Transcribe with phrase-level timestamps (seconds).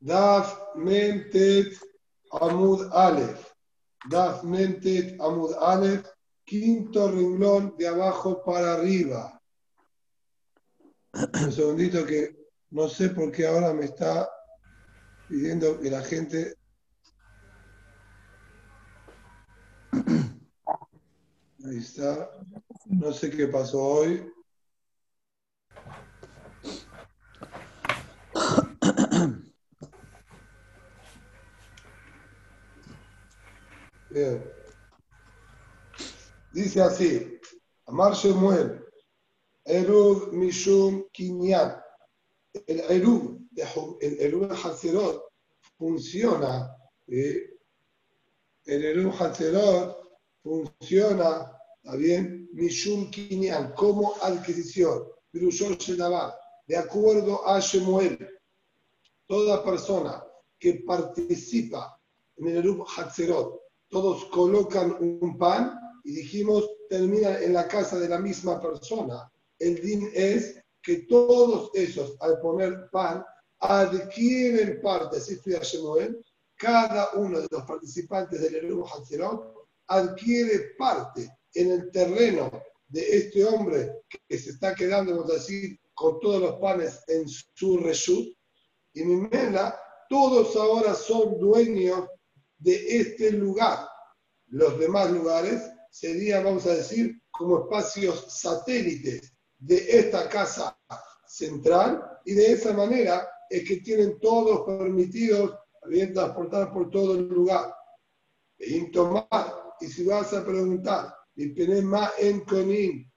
[0.00, 1.78] Daf Mentet
[2.32, 3.52] Amud Aleph.
[4.10, 6.06] Daf Mentet Amud Aleph,
[6.44, 9.40] quinto renglón de abajo para arriba.
[11.44, 12.36] Un segundito que
[12.70, 14.28] no sé por qué ahora me está
[15.28, 16.54] pidiendo que la gente
[21.64, 22.30] Ahí está.
[22.86, 24.32] No sé qué pasó hoy.
[36.52, 37.38] Dice así,
[37.86, 38.84] Amar Shemuel,
[39.64, 41.82] Erub Mishum Kinyan.
[42.66, 43.38] El Erub,
[44.00, 45.24] el Erub Hazerot
[45.76, 46.74] funciona,
[47.06, 47.58] el
[48.64, 49.96] Erub Hazerot
[50.42, 52.48] funciona, ¿está bien?
[52.54, 55.06] Mishum Kinyan, como adquisición.
[56.66, 58.40] De acuerdo a Shemuel,
[59.26, 60.24] toda persona
[60.58, 62.00] que participa
[62.36, 68.08] en el Erub Hazerot todos colocan un pan y dijimos, termina en la casa de
[68.08, 69.30] la misma persona.
[69.58, 73.24] El din es que todos esos, al poner pan,
[73.60, 76.24] adquieren parte, así estudia Shemuel,
[76.56, 79.54] cada uno de los participantes del Eruv Hatzerot
[79.88, 82.50] adquiere parte en el terreno
[82.88, 87.28] de este hombre que se está quedando, vamos a decir, con todos los panes en
[87.28, 88.34] su reshut.
[88.94, 92.08] Y Mimela, todos ahora son dueños
[92.58, 93.88] de este lugar.
[94.48, 100.78] Los demás lugares serían, vamos a decir, como espacios satélites de esta casa
[101.26, 105.54] central y de esa manera es que tienen todos permitidos
[105.86, 107.74] bien transportar por todo el lugar.
[108.58, 113.10] Y si vas a preguntar, en conin,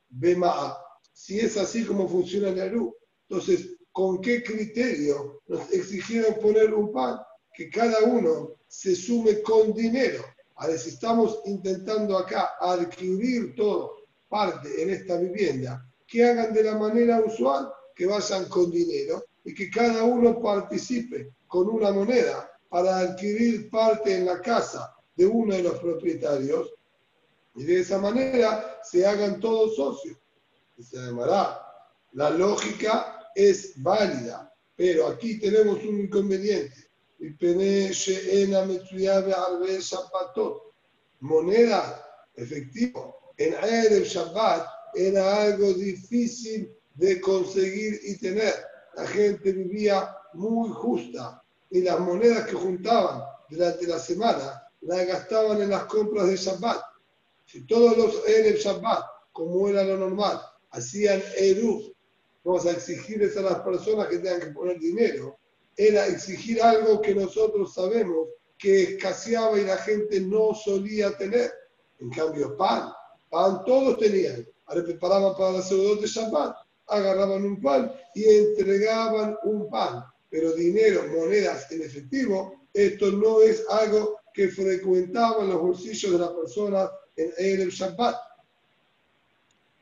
[1.14, 2.95] si es así como funciona el Aru,
[3.28, 7.19] entonces, ¿con qué criterio nos exigieron poner un pan?
[7.53, 10.23] Que cada uno se sume con dinero.
[10.55, 13.97] A ver, si estamos intentando acá adquirir todo,
[14.29, 19.53] parte en esta vivienda, que hagan de la manera usual, que vayan con dinero y
[19.53, 25.53] que cada uno participe con una moneda para adquirir parte en la casa de uno
[25.53, 26.73] de los propietarios
[27.56, 30.17] y de esa manera se hagan todos socios.
[30.78, 31.59] Y se llamará.
[32.13, 36.91] La lógica es válida, pero aquí tenemos un inconveniente
[41.20, 42.04] moneda,
[42.36, 48.54] efectivo, en Erev Shabbat era algo difícil de conseguir y tener.
[48.96, 55.62] La gente vivía muy justa y las monedas que juntaban durante la semana las gastaban
[55.62, 56.82] en las compras de Shabbat.
[57.46, 61.94] Si todos los Erev Shabbat, como era lo normal, hacían Eruv,
[62.44, 65.38] vamos a exigirles a las personas que tengan que poner dinero,
[65.78, 68.28] era exigir algo que nosotros sabemos
[68.58, 71.52] que escaseaba y la gente no solía tener.
[72.00, 72.92] En cambio, pan,
[73.30, 74.48] pan todos tenían.
[74.66, 76.56] Ahora preparaban para la seguridad de Shabbat,
[76.88, 80.04] agarraban un pan y entregaban un pan.
[80.30, 86.30] Pero dinero, monedas en efectivo, esto no es algo que frecuentaban los bolsillos de las
[86.30, 88.16] personas en el Shabbat.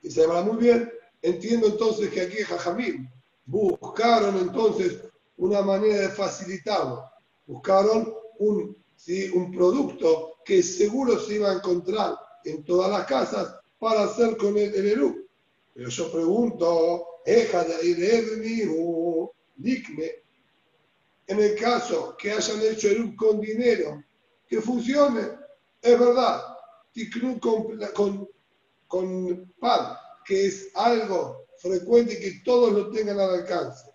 [0.02, 0.92] Y se llama muy bien.
[1.22, 3.10] Entiendo entonces que aquí Jajamim
[3.46, 5.00] buscaron entonces
[5.40, 7.04] una manera de facilitarlo.
[7.48, 9.30] Buscaron un, ¿sí?
[9.34, 14.58] un producto que seguro se iba a encontrar en todas las casas para hacer con
[14.58, 15.28] el, el Eru.
[15.74, 17.06] Pero yo pregunto,
[21.28, 24.04] en el caso que hayan hecho Eru con dinero,
[24.48, 25.22] que funcione,
[25.82, 26.44] es verdad,
[27.40, 28.30] con, con,
[28.88, 29.96] con pan,
[30.26, 33.89] que es algo frecuente y que todos lo tengan al alcance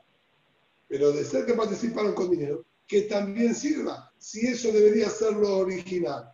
[0.94, 5.58] pero de ser que participaron con dinero, que también sirva, si eso debería ser lo
[5.58, 6.32] original.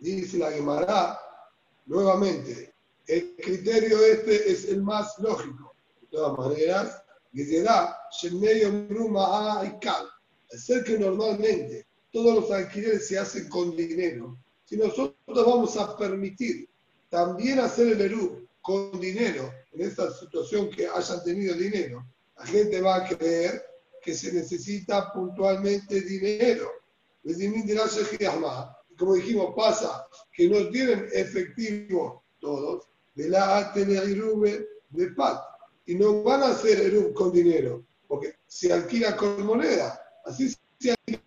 [0.00, 1.16] Dice la Gemara,
[1.86, 2.74] nuevamente,
[3.06, 5.76] el criterio este es el más lógico.
[6.00, 7.00] De todas maneras,
[10.50, 15.96] al ser que normalmente todos los alquileres se hacen con dinero, si nosotros vamos a
[15.96, 16.68] permitir
[17.10, 22.04] también hacer el Eru con dinero, en esta situación que hayan tenido dinero,
[22.36, 23.64] la gente va a creer
[24.02, 26.70] que se necesita puntualmente dinero.
[28.96, 33.72] Como dijimos, pasa que no tienen efectivo todos de la
[34.06, 35.42] Irube de PAT
[35.86, 40.00] y no van a hacer Erub con dinero, porque se alquila con moneda.
[40.24, 41.22] Así se alquila.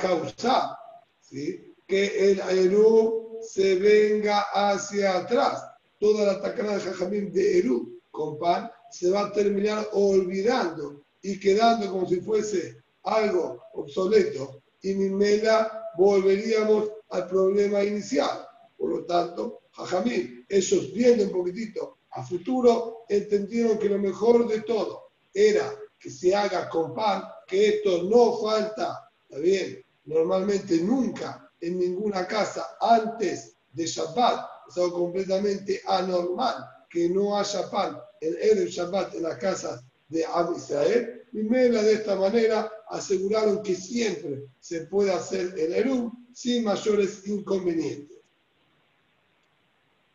[0.00, 0.78] causar
[1.20, 1.74] ¿sí?
[1.86, 8.38] que el Erub se venga hacia atrás toda la tacana de Jajamín de Eru con
[8.38, 15.90] pan, se va a terminar olvidando y quedando como si fuese algo obsoleto y Mimela
[15.96, 18.46] volveríamos al problema inicial.
[18.76, 24.62] Por lo tanto, Jajamín, ellos viendo un poquitito a futuro, entendieron que lo mejor de
[24.62, 29.84] todo era que se haga con pan, que esto no falta, ¿está bien?
[30.04, 36.56] Normalmente nunca en ninguna casa antes de Shabbat, algo completamente anormal
[36.90, 41.22] que no haya pan en el Shabbat en las casas de Am Israel.
[41.32, 48.18] Y de esta manera aseguraron que siempre se puede hacer el Eruv sin mayores inconvenientes.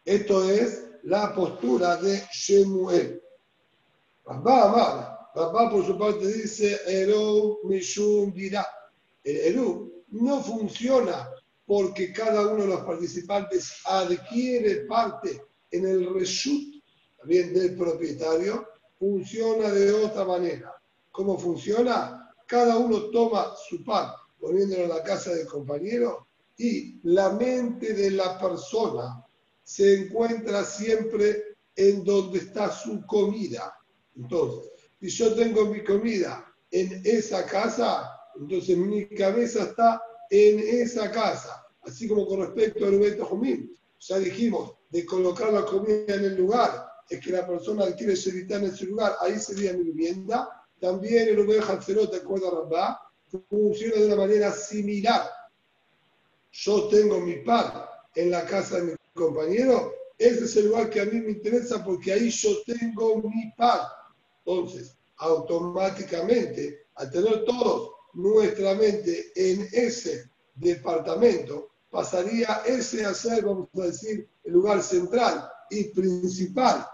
[0.04, 3.22] Esto es la postura de Shemuel.
[4.26, 8.66] Rabba Amar, Rabba por su parte dice Eruv Mishum dirá.
[9.24, 11.30] El Eruv no funciona
[11.72, 15.42] porque cada uno de los participantes adquiere parte
[15.72, 16.84] en el reshut
[17.18, 18.68] también del propietario,
[19.00, 20.76] funciona de otra manera.
[21.12, 22.30] ¿Cómo funciona?
[22.46, 26.28] Cada uno toma su pan poniéndolo en la casa del compañero
[26.58, 29.26] y la mente de la persona
[29.64, 33.74] se encuentra siempre en donde está su comida.
[34.18, 41.10] Entonces, si yo tengo mi comida en esa casa, entonces mi cabeza está en esa
[41.12, 41.61] casa.
[41.84, 46.36] Así como con respecto al Beto Jumín, ya dijimos, de colocar la comida en el
[46.36, 50.66] lugar, es que la persona quiere evitar en ese lugar, ahí sería mi vivienda.
[50.80, 53.02] También el Ubed Hanserot, de acuerdo a Rabá,
[53.50, 55.30] funciona de una manera similar.
[56.52, 57.72] Yo tengo mi pan
[58.16, 61.84] en la casa de mi compañero, ese es el lugar que a mí me interesa
[61.84, 63.80] porque ahí yo tengo mi pan.
[64.46, 73.70] Entonces, automáticamente, al tener todos nuestra mente en ese departamento, pasaría ese a ser, vamos
[73.76, 76.88] a decir, el lugar central y principal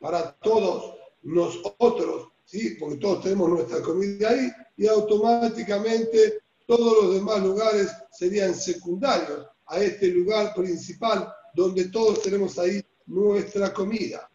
[0.00, 2.76] para todos nosotros, ¿sí?
[2.78, 9.80] porque todos tenemos nuestra comida ahí, y automáticamente todos los demás lugares serían secundarios a
[9.80, 14.30] este lugar principal donde todos tenemos ahí nuestra comida.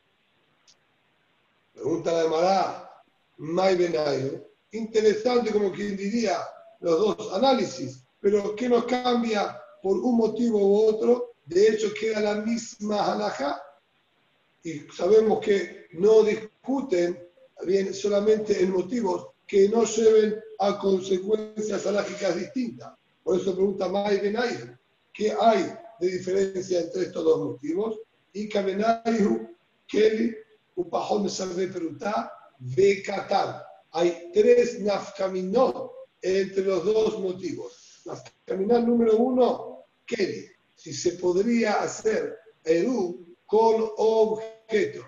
[1.73, 3.03] Pregunta la Mará,
[3.37, 4.47] May Benayo.
[4.71, 6.39] Interesante como quien diría
[6.79, 11.33] los dos análisis, pero ¿qué nos cambia por un motivo u otro?
[11.45, 13.61] De hecho, queda la misma halajá
[14.63, 17.21] y sabemos que no discuten
[17.65, 22.93] bien solamente en motivos que no lleven a consecuencias alágicas distintas.
[23.25, 24.69] Por eso pregunta May Benayu,
[25.13, 27.99] ¿qué hay de diferencia entre estos dos motivos?
[28.31, 29.49] Y Kabenayu,
[29.85, 30.33] Kelly,
[30.77, 33.61] Upahon Sarve Perutá, Bekatán.
[33.91, 35.91] Hay tres nafkaminot
[36.21, 37.82] entre los dos motivos.
[38.05, 40.47] Nafkaminot número uno, Kelly.
[40.75, 45.03] Si se podría hacer Eru con objeto,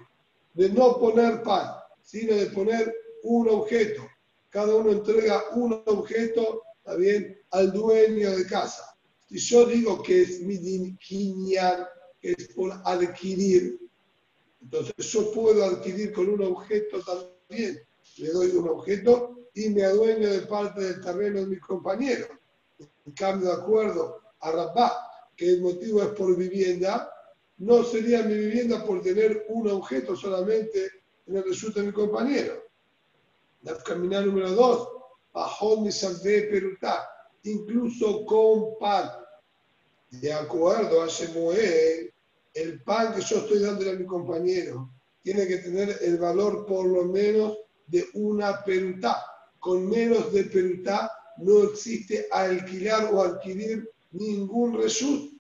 [0.54, 1.72] de no poner pan,
[2.02, 2.94] sino de poner
[3.24, 4.04] un objeto.
[4.50, 8.96] Cada uno entrega un objeto, ¿está bien?, al dueño de casa.
[9.28, 11.86] Si yo digo que es mi dinquinian,
[12.22, 13.80] que es por adquirir,
[14.62, 17.80] entonces yo puedo adquirir con un objeto también.
[18.18, 22.30] Le doy un objeto y me adueño de parte del terreno de mis compañeros.
[22.80, 24.92] En cambio, de acuerdo a Rabá,
[25.36, 27.12] que el motivo es por vivienda,
[27.58, 30.90] no sería mi vivienda por tener un objeto solamente
[31.28, 32.64] en el resulta de mi compañero.
[33.62, 34.90] La caminar número dos,
[35.34, 37.08] bajo mi de perutá,
[37.44, 39.12] incluso con pan.
[40.12, 42.14] De acuerdo a Shemuel,
[42.54, 44.90] el pan que yo estoy dándole a mi compañero
[45.22, 49.26] tiene que tener el valor por lo menos de una perutá.
[49.60, 55.36] Con menos de perutá no existe alquilar o adquirir ningún resultado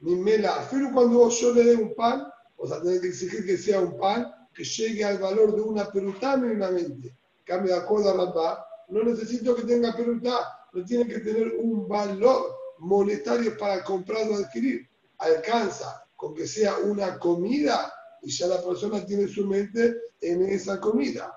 [0.00, 0.68] ni mela.
[0.70, 2.26] Pero cuando yo le dé un pan,
[2.56, 5.90] o sea, tener que exigir que sea un pan que llegue al valor de una
[5.90, 7.16] perutá mínimamente.
[7.44, 11.88] Cambio de acuerdo a Rabba, no necesito que tenga perutá, no tiene que tener un
[11.88, 14.88] valor monetario para comprar o adquirir.
[15.18, 17.92] Alcanza con que sea una comida
[18.22, 21.36] y ya la persona tiene su mente en esa comida.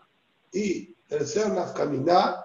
[0.51, 2.43] Y tercer nafkaminá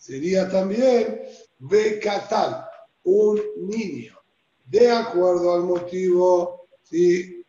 [0.00, 1.20] sería también
[1.58, 2.64] Becatán,
[3.04, 3.38] un
[3.68, 4.18] niño
[4.64, 7.44] de acuerdo al motivo, ¿sí?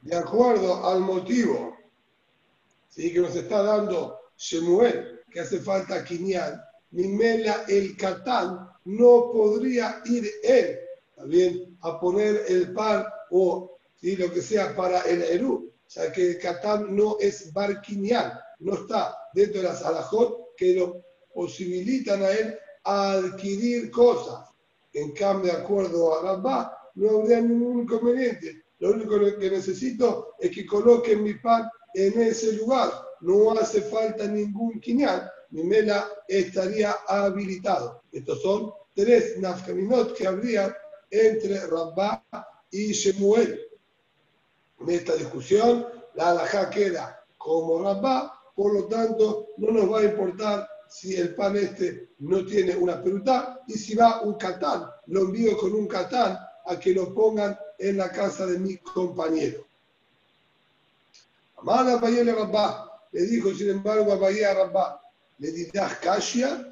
[0.00, 1.76] De acuerdo al motivo
[2.88, 3.12] ¿sí?
[3.12, 6.60] que nos está dando Shemuel, que hace falta Quinian,
[6.92, 10.80] Mimela el Catán no podría ir él
[11.20, 14.16] también a poner el par o ¿sí?
[14.16, 19.14] lo que sea para el Eru, sea que el Catán no es barquinial, no está
[19.34, 24.48] dentro de las alajot que lo posibilitan a él a adquirir cosas.
[24.94, 28.62] En cambio, de acuerdo a Rabá, no habría ningún inconveniente.
[28.78, 32.90] Lo único que necesito es que coloquen mi pan en ese lugar.
[33.20, 35.30] No hace falta ningún quinial.
[35.50, 38.02] Mi mela estaría habilitado.
[38.10, 40.74] Estos son tres nafkaminot que habría
[41.10, 42.24] entre Rabá
[42.70, 43.60] y Shemuel.
[44.80, 50.04] En esta discusión, la alajá queda como Rabá, por lo tanto, no nos va a
[50.04, 55.22] importar si el pan este no tiene una peruta y si va un catán, lo
[55.22, 59.64] envío con un catán a que lo pongan en la casa de mi compañero.
[61.56, 65.00] Amada Bayele Rabá, le dijo sin embargo a Bahía Rabá,
[65.38, 66.66] le dirás Kashia,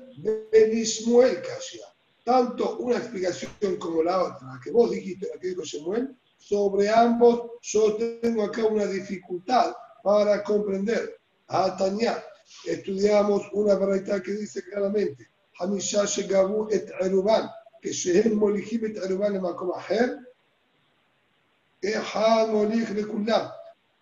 [0.50, 1.86] Benismuel Kashia.
[2.28, 7.52] Tanto una explicación como la otra, que vos dijiste, la que dijo Shemuel, sobre ambos
[7.62, 11.18] yo tengo acá una dificultad para comprender.
[11.46, 12.22] A Tania,
[12.66, 15.26] estudiamos una variedad que dice claramente,
[15.58, 17.48] Hamisha Shegabu et Eruban,
[17.80, 20.18] que Shehem Molihim et Eruban en Makom Aher,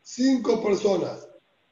[0.02, 1.28] Cinco personas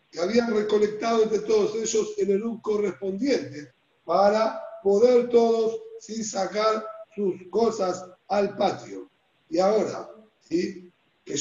[0.08, 3.72] que habían recolectado entre todos ellos el Erub correspondiente
[4.04, 6.84] para poder todos sin sacar
[7.16, 9.10] sus cosas al patio.
[9.48, 10.10] Y ahora,
[10.40, 10.92] ¿sí?
[11.24, 11.36] que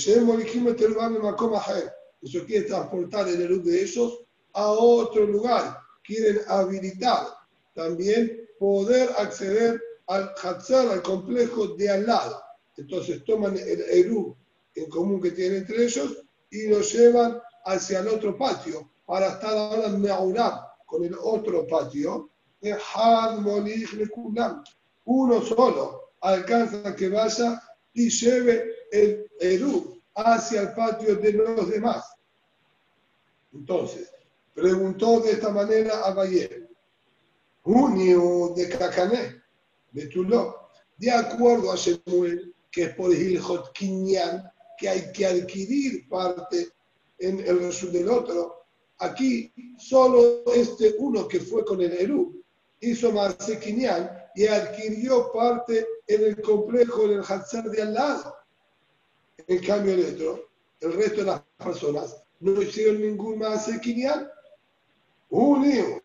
[1.22, 4.22] Makom Aher, eso quiere transportar el Erub de ellos
[4.54, 5.78] a otro lugar.
[6.06, 7.28] Quieren habilitar
[7.76, 12.42] también poder acceder al Hatzar, al complejo de al lado.
[12.78, 14.38] Entonces toman el Eru
[14.76, 19.54] en común que tienen entre ellos y lo llevan hacia el otro patio para estar
[19.54, 20.02] ahora en
[20.86, 22.30] con el otro patio.
[25.06, 27.62] Uno solo alcanza que vaya
[27.94, 32.06] y lleve el Eru hacia el patio de los demás.
[33.54, 34.12] Entonces,
[34.54, 36.70] preguntó de esta manera a Bayer,
[37.62, 39.42] Junio de Cacané,
[39.92, 46.08] de Tuló, de acuerdo a Shemuel, que es por Hilhot Kinyan, que hay que adquirir
[46.08, 46.70] parte
[47.20, 48.66] en el resumen del otro.
[49.00, 52.43] Aquí solo este uno que fue con el Eru
[52.84, 58.36] hizo más Kinyan y adquirió parte en el complejo, en el Hatzar de al lado.
[59.48, 60.50] En cambio, el otro,
[60.80, 64.30] el resto de las personas no hicieron ningún más Kinyan
[65.30, 66.02] un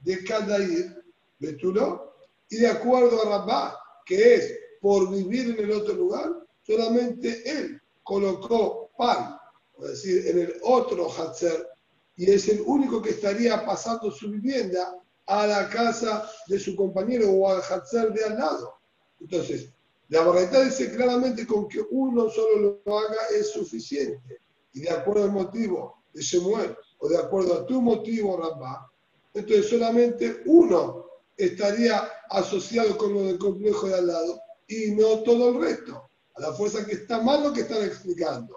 [0.00, 1.02] de cada ir,
[1.38, 2.14] Betuló,
[2.48, 6.30] y de acuerdo a Rabá, que es por vivir en el otro lugar,
[6.62, 9.36] solamente él colocó pan,
[9.80, 11.68] es decir, en el otro Hatzer,
[12.16, 14.94] y es el único que estaría pasando su vivienda
[15.26, 18.74] a la casa de su compañero o al Hatzer de al lado.
[19.20, 19.70] Entonces,
[20.08, 24.40] la verdad dice claramente con que uno solo lo haga es suficiente.
[24.72, 28.90] Y de acuerdo al motivo de Shemuel, o de acuerdo a tu motivo, Rabba,
[29.34, 31.06] entonces solamente uno
[31.36, 36.08] estaría asociado con lo del complejo de al lado y no todo el resto.
[36.36, 38.56] A la fuerza que está mal lo que están explicando.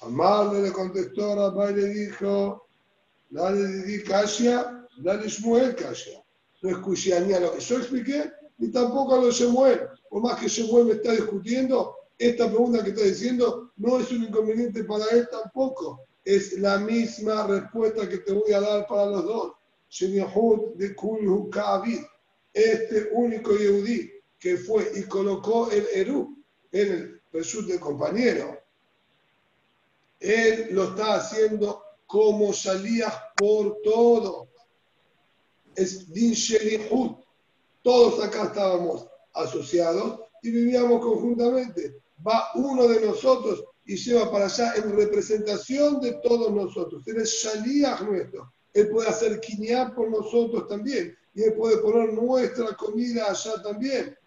[0.00, 2.66] Amarle le contestó Rabba y le dijo,
[3.30, 6.22] dale di Kasia, dale Shmuel Kasia.
[6.62, 9.80] No escuché ni a lo que yo expliqué, ni tampoco a lo de Shemuel.
[10.10, 14.24] Por más que Shemuel me está discutiendo, esta pregunta que está diciendo no es un
[14.24, 19.24] inconveniente para él tampoco es la misma respuesta que te voy a dar para los
[19.24, 19.52] dos.
[20.74, 20.94] de
[22.52, 26.36] Este único Yehudí que fue y colocó el Eru
[26.70, 28.60] en el Reshut del compañero,
[30.20, 34.47] él lo está haciendo como salías por todo.
[35.78, 36.34] Es Din
[37.82, 42.00] Todos acá estábamos asociados y vivíamos conjuntamente.
[42.26, 47.06] Va uno de nosotros y lleva para allá en representación de todos nosotros.
[47.06, 48.52] Él es Shaliach nuestro.
[48.74, 51.16] Él puede hacer quiñá por nosotros también.
[51.32, 54.18] Y él puede poner nuestra comida allá también.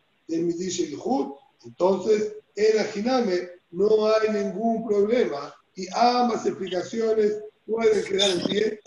[1.65, 5.53] Entonces en Ajiname no hay ningún problema.
[5.75, 8.79] Y ambas explicaciones pueden quedar en pie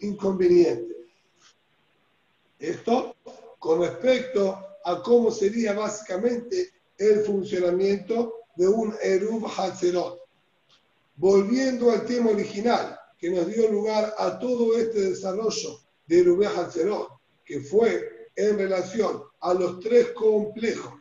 [0.00, 0.91] inconveniente.
[2.62, 3.16] Esto
[3.58, 10.20] con respecto a cómo sería básicamente el funcionamiento de un Eruv Hatzerot.
[11.16, 17.08] Volviendo al tema original que nos dio lugar a todo este desarrollo de Eruv Hatzerot,
[17.44, 20.94] que fue en relación a los tres complejos,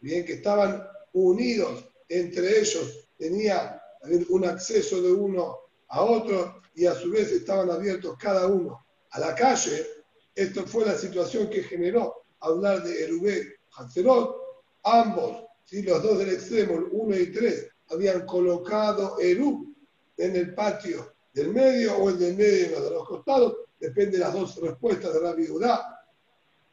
[0.00, 3.82] bien que estaban unidos entre ellos, tenía
[4.28, 5.56] un acceso de uno
[5.88, 9.97] a otro y a su vez estaban abiertos cada uno a la calle.
[10.38, 14.36] Esto fue la situación que generó hablar de Erubé Hatzerot.
[14.84, 19.74] Ambos si los dos del extremo, el 1 y 3, habían colocado Eru
[20.16, 24.18] en el patio del medio o el del medio y de los costados, depende de
[24.18, 26.06] las dos respuestas de la Udá.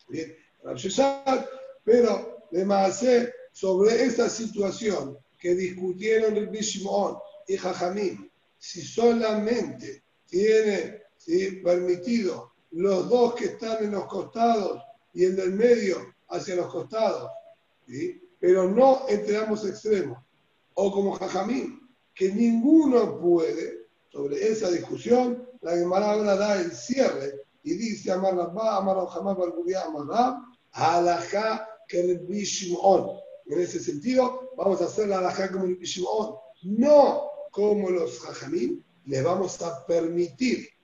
[0.07, 0.33] Bien,
[1.83, 7.17] pero de sobre esa situación que discutieron el Bishimon
[7.47, 8.29] y Jajamim,
[8.59, 11.01] si solamente tiene
[11.63, 14.81] permitido los dos que están en los costados
[15.13, 17.31] y el del medio hacia los costados,
[18.37, 20.19] pero no entre ambos extremos,
[20.73, 21.79] o como Jajamín,
[22.13, 28.35] que ninguno puede, sobre esa discusión, la Gemara ahora da el cierre y dice Amar
[28.35, 29.37] Rabba, Amar Jamás
[29.85, 30.41] Amar
[30.71, 33.11] Alajá que el Bishimon.
[33.45, 38.83] En ese sentido, vamos a hacer la alajá como el Bishimon, no como los Jajamín,
[39.05, 40.74] les vamos a permitir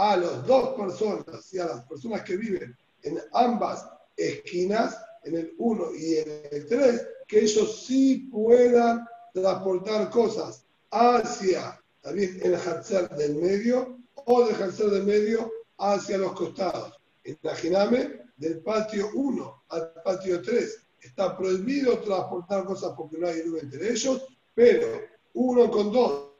[0.00, 5.54] a las dos personas y a las personas que viven en ambas esquinas, en el
[5.58, 13.10] 1 y en el 3, que ellos sí puedan transportar cosas hacia también el Hatzer
[13.10, 16.98] del medio o del Hatzer del medio hacia los costados.
[17.24, 23.64] Imagíname, del patio 1 al patio 3 está prohibido transportar cosas porque no hay luz
[23.64, 24.86] entre ellos, pero
[25.34, 26.30] uno con dos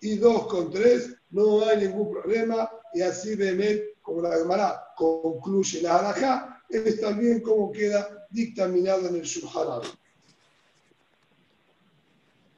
[0.00, 5.82] y dos con tres no hay ningún problema y así de como la Gemara concluye
[5.82, 9.82] la halajá, es también como queda dictaminado en el Shulchan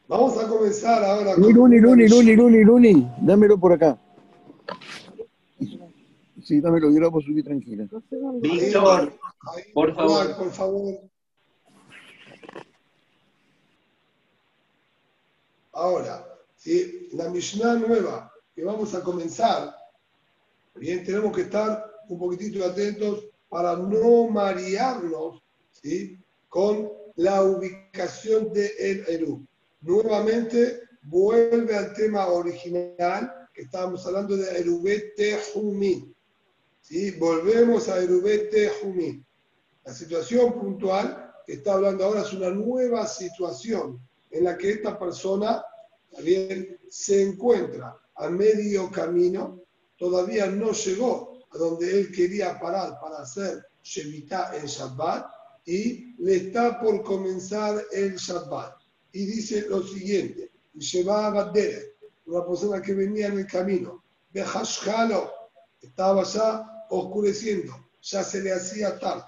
[0.06, 1.52] Vamos a comenzar ahora con...
[1.52, 3.98] Luni, Luni, Luni, Luni, Luni, dámelo por acá.
[6.44, 7.88] Sí, dámelo, yo lo puedo subir tranquila.
[8.40, 9.12] Víctor,
[9.74, 10.36] por favor.
[10.36, 11.00] Por favor.
[15.72, 17.08] Ahora, ¿sí?
[17.14, 19.77] la Mishnah nueva que vamos a comenzar,
[20.78, 26.18] bien, tenemos que estar un poquitito atentos para no marearnos ¿sí?
[26.48, 29.48] con la ubicación de el Eru
[29.80, 36.14] nuevamente vuelve al tema original que estábamos hablando de Erubete Jumin.
[36.80, 37.12] ¿Sí?
[37.12, 39.24] Volvemos a Erubete Jumin.
[39.84, 44.98] La situación puntual que está hablando ahora es una nueva situación en la que esta
[44.98, 45.64] persona
[46.10, 49.62] también se encuentra a medio camino,
[49.98, 55.26] todavía no llegó a donde él quería parar para hacer Shemitah en Shabbat
[55.66, 58.76] y le está por comenzar el Shabbat.
[59.12, 61.52] Y dice lo siguiente, llevaba
[62.26, 65.30] una persona que venía en el camino, Behashkalo,
[65.80, 69.24] estaba ya oscureciendo, ya se le hacía tarde,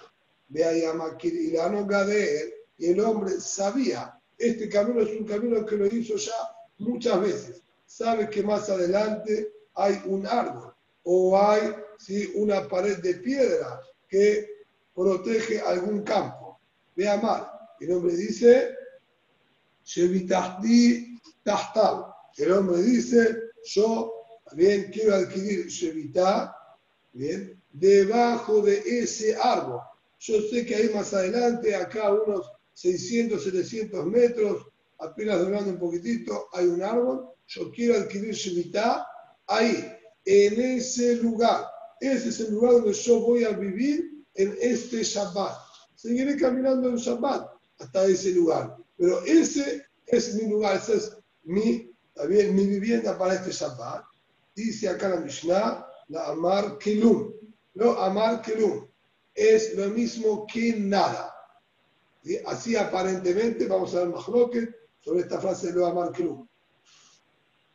[0.49, 6.33] Gader, y el hombre sabía, este camino es un camino que lo hizo ya
[6.79, 12.31] muchas veces, sabe que más adelante hay un árbol o hay ¿sí?
[12.35, 14.47] una pared de piedra que
[14.95, 16.61] protege algún campo.
[16.95, 18.75] Vea mal, el hombre dice,
[22.37, 24.13] el hombre dice, yo
[24.45, 25.67] también quiero adquirir
[27.13, 29.81] bien, debajo de ese árbol.
[30.19, 34.67] Yo sé que ahí más adelante, acá unos 600, 700 metros,
[34.99, 37.31] apenas doblando un poquitito, hay un árbol.
[37.47, 39.07] Yo quiero adquirir Shevitá
[39.51, 39.93] ahí,
[40.25, 41.67] en ese lugar.
[42.01, 45.55] Ese es el lugar donde yo voy a vivir en este Shabbat.
[45.95, 48.77] Seguiré caminando en Shabbat hasta ese lugar.
[48.97, 54.05] Pero ese es mi lugar, esa es mi, también, mi vivienda para este Shabbat.
[54.55, 57.33] Dice acá la Mishnah, la Amar Kelum.
[57.75, 58.87] No, Amar Kelum
[59.35, 61.35] es lo mismo que nada.
[62.47, 66.47] Así aparentemente vamos a ver más sobre esta frase de lo Amar Kelum.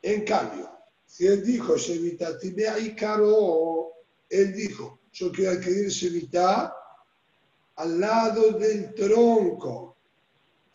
[0.01, 0.74] En cambio,
[1.05, 3.91] si él dijo, y Caro,
[4.29, 6.75] él dijo, yo quiero adquirir Shevita
[7.75, 9.95] al lado del tronco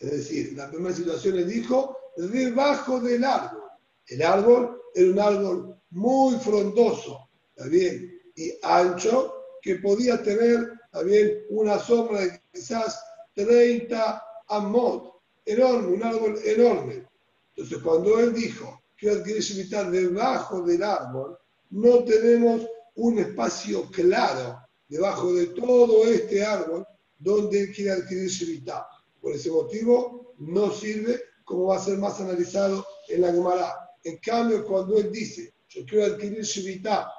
[0.00, 3.64] es decir, la primera situación le dijo debajo del árbol.
[4.06, 7.28] El árbol era un árbol muy frondoso,
[7.66, 8.18] bien?
[8.34, 12.98] Y ancho, que podía tener también una sombra de quizás
[13.34, 15.20] 30 amot.
[15.44, 17.06] Enorme, un árbol enorme.
[17.54, 21.38] Entonces, cuando él dijo que adquirir Shemitah debajo del árbol,
[21.70, 26.86] no tenemos un espacio claro debajo de todo este árbol
[27.18, 28.86] donde él quiere adquirir Shemitah.
[29.20, 33.74] Por ese motivo, no sirve como va a ser más analizado en la Gemara.
[34.04, 37.12] En cambio, cuando él dice, yo quiero adquirir Shivita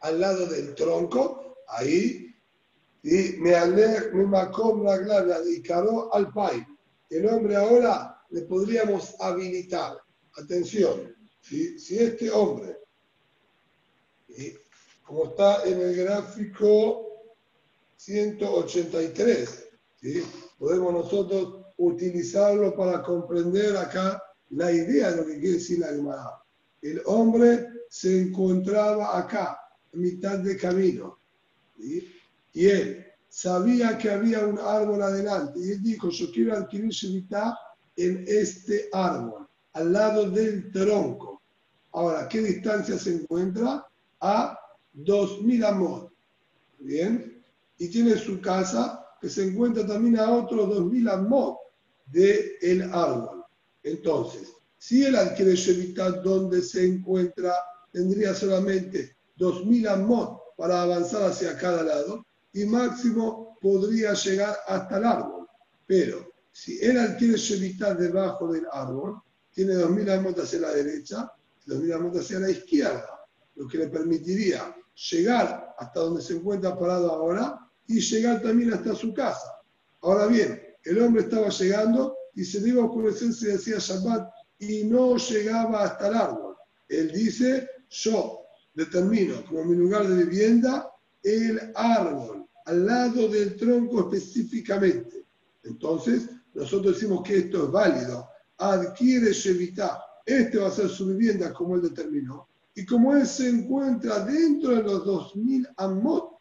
[0.00, 2.32] al lado del tronco, ahí,
[3.02, 3.52] y me
[4.12, 6.64] me macom la glabia, y caro al pai.
[7.10, 9.96] El hombre ahora le podríamos habilitar.
[10.36, 12.78] Atención, si, este hombre,
[15.02, 17.06] como está en el gráfico
[17.96, 19.68] 183,
[20.00, 20.22] ¿sí?
[20.58, 26.42] podemos nosotros utilizarlo para comprender acá la idea de lo que quiere decir la Gemara.
[26.82, 29.58] El hombre se encontraba acá,
[29.92, 31.18] mitad de camino.
[31.78, 37.58] Y él sabía que había un árbol adelante y él dijo, yo quiero adquirir Shemitah
[37.96, 39.45] en este árbol,
[39.76, 41.42] al lado del tronco.
[41.92, 43.86] Ahora, ¿qué distancia se encuentra?
[44.20, 44.58] A
[44.94, 46.12] 2000 amot.
[46.78, 47.44] Bien.
[47.76, 51.58] Y tiene su casa que se encuentra también a otros 2000 amot
[52.06, 53.44] del el árbol.
[53.82, 57.54] Entonces, si él adquiere Shemitah donde se encuentra,
[57.92, 65.04] tendría solamente 2000 amot para avanzar hacia cada lado y máximo podría llegar hasta el
[65.04, 65.46] árbol.
[65.86, 69.20] Pero si él adquiere Shemitah debajo del árbol,
[69.56, 71.32] tiene 2000 amot hacia la derecha,
[71.64, 74.76] 2000 amot hacia la izquierda, lo que le permitiría
[75.10, 79.50] llegar hasta donde se encuentra parado ahora y llegar también hasta su casa.
[80.02, 84.30] Ahora bien, el hombre estaba llegando y se le iba a oscurecer, se decía Shabbat
[84.58, 86.56] y no llegaba hasta el árbol.
[86.86, 88.42] Él dice, yo
[88.74, 90.92] determino como mi lugar de vivienda
[91.22, 95.24] el árbol, al lado del tronco específicamente.
[95.64, 98.35] Entonces, nosotros decimos que esto es válido.
[98.58, 100.02] Adquiere Shevitá.
[100.24, 102.48] Este va a ser su vivienda como él determinó.
[102.74, 106.38] Y como él se encuentra dentro de los 2000 amot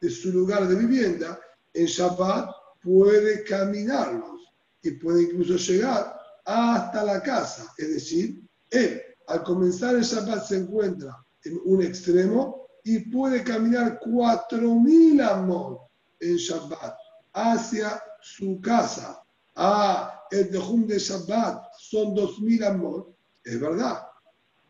[0.00, 1.38] de su lugar de vivienda,
[1.72, 2.50] en Shabbat
[2.82, 7.72] puede caminarlos y puede incluso llegar hasta la casa.
[7.78, 14.00] Es decir, él al comenzar el Shabbat se encuentra en un extremo y puede caminar
[14.00, 15.80] 4.000 amot
[16.18, 16.94] en Shabbat
[17.32, 19.22] hacia su casa.
[19.62, 23.14] Ah, el Dejum de Shabbat son 2.000 amot.
[23.44, 24.06] Es verdad.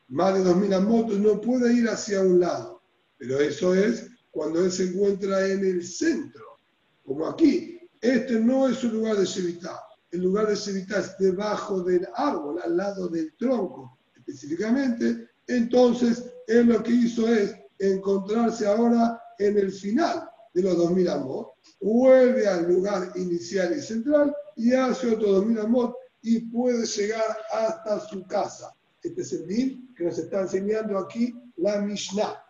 [0.09, 2.83] Más de 2.000 amot no puede ir hacia un lado.
[3.19, 6.59] Pero eso es cuando él se encuentra en el centro.
[7.05, 7.79] Como aquí.
[8.01, 9.81] Este no es su lugar de Shevitá
[10.13, 16.67] el lugar de Shevitá es debajo del árbol, al lado del tronco específicamente, entonces él
[16.67, 22.69] lo que hizo es encontrarse ahora en el final de los 2000 amot, vuelve al
[22.69, 28.75] lugar inicial y central y hace otro 2000 amot y puede llegar hasta su casa.
[29.03, 32.45] Este es el din que nos está enseñando aquí la Mishnah.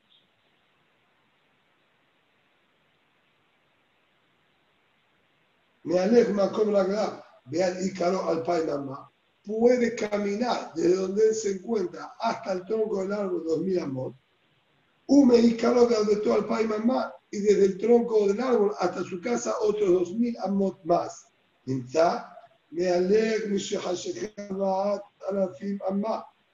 [5.85, 9.11] Me alegra como la vean Ícaro al Paimamá,
[9.45, 14.15] puede caminar desde donde él se encuentra hasta el tronco del árbol 2000 amot,
[15.07, 19.21] Ume Ícaro de donde está al Paimamá y desde el tronco del árbol hasta su
[19.21, 21.27] casa otros 2000 amot más.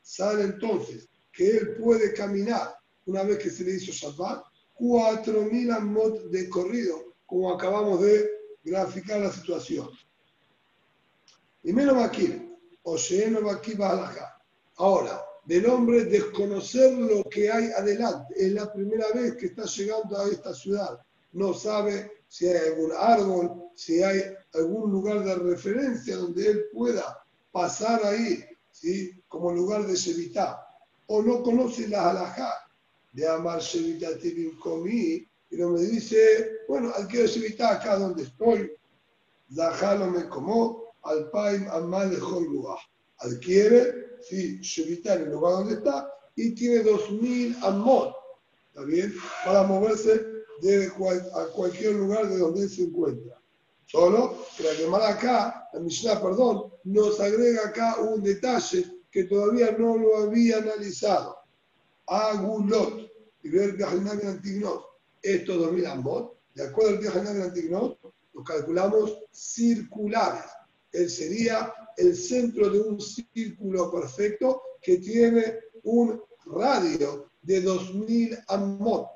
[0.03, 6.25] Sale entonces que él puede caminar una vez que se le hizo Shabbat, 4000 amot
[6.31, 8.29] de corrido, como acabamos de
[8.65, 9.89] graficar la situación.
[11.63, 14.41] Y menos aquí, o lleno aquí acá.
[14.77, 18.35] Ahora, del hombre desconocer lo que hay adelante.
[18.37, 21.01] Es la primera vez que está llegando a esta ciudad.
[21.33, 24.23] No sabe si hay algún árbol, si hay
[24.55, 29.23] algún lugar de referencia donde él pueda pasar ahí, ¿sí?
[29.29, 30.67] como lugar de Shevitá.
[31.07, 32.53] O no conoce la halajá
[33.13, 34.09] de Amar Shevitá
[34.61, 38.73] Komi, y no me dice, bueno, adquiero Shevitá acá donde estoy,
[39.55, 42.19] Zahalo me como, Alpaim Amal de
[43.19, 48.15] Adquiere, sí, Shevita en el lugar donde está y tiene 2000 Amot,
[48.75, 49.13] ¿está?
[49.45, 50.25] Para moverse
[50.61, 53.41] de a cualquier lugar de donde se encuentra.
[53.87, 59.73] Solo que la llamada acá, la Mishnah, perdón, nos agrega acá un detalle que todavía
[59.73, 61.37] no lo había analizado.
[62.07, 63.11] Agulot,
[63.43, 64.85] y ver Viajanami Antignot.
[65.23, 67.99] Estos 2000 Amot, de acuerdo al Viajanami Antignot,
[68.35, 70.45] los calculamos circulares
[70.97, 79.09] él sería el centro de un círculo perfecto que tiene un radio de 2000 amot.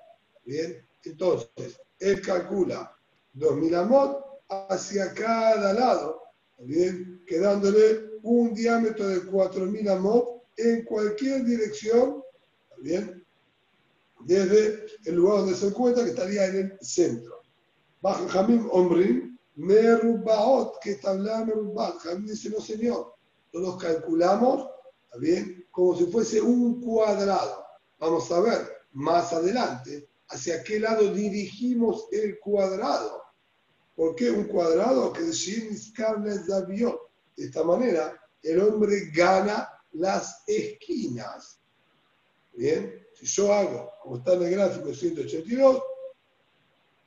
[0.45, 2.97] Bien, entonces, él calcula
[3.35, 6.23] 2000 amot hacia cada lado,
[6.59, 12.23] bien, quedándole un diámetro de 4000 amot en cualquier dirección,
[12.79, 13.25] bien,
[14.21, 17.43] desde el lugar donde se encuentra, que estaría en el centro.
[18.03, 21.99] Bajo Jamim Omrim, Merubaot, que está hablando Merubaot.
[21.99, 23.15] Jamín dice, no señor,
[23.53, 24.69] los calculamos,
[25.19, 25.67] bien?
[25.71, 27.65] Como si fuese un cuadrado.
[27.99, 33.23] Vamos a ver más adelante hacia qué lado dirigimos el cuadrado.
[33.95, 35.13] ¿Por qué un cuadrado?
[35.13, 35.23] Que.
[37.37, 41.61] De esta manera, el hombre gana las esquinas.
[42.53, 45.83] Bien, si yo hago, como está en el gráfico 182,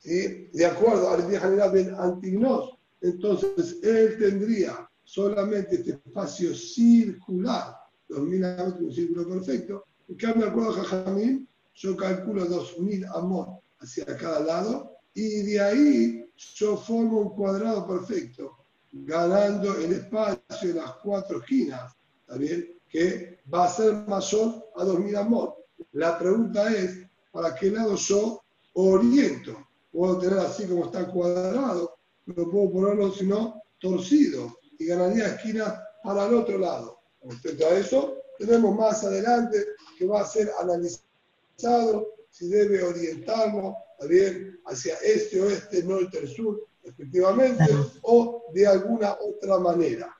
[0.04, 7.76] de acuerdo al día general del Antignos, entonces él tendría solamente este espacio circular,
[8.08, 9.84] 2000 metros, un círculo perfecto.
[10.08, 15.60] En cambio, de acuerdo a Jajamín, yo calculo 2000 amot hacia cada lado y de
[15.60, 18.56] ahí yo formo un cuadrado perfecto,
[18.92, 22.78] ganando el espacio de las cuatro esquinas, ¿está bien?
[22.88, 25.56] Que va a ser mayor a 2000 amot.
[25.92, 28.42] La pregunta es, ¿para qué lado yo
[28.74, 29.56] oriento?
[29.94, 35.72] Puedo tener así como está cuadrado, pero puedo ponerlo, si no, torcido y ganaría esquinas
[36.02, 36.98] para el otro lado.
[37.22, 39.64] Respecto a eso, tenemos más adelante
[39.96, 43.76] que va a ser analizado si debe orientarlo
[44.08, 47.64] bien, hacia este, oeste, norte, sur, respectivamente,
[48.02, 50.18] o de alguna otra manera.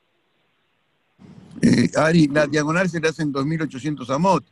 [1.60, 4.44] Eh, Ari, la diagonal se le hacen 2.800 amot.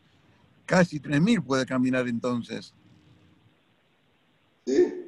[0.66, 2.74] Casi 3.000 puede caminar entonces.
[4.66, 5.02] ¿Sí?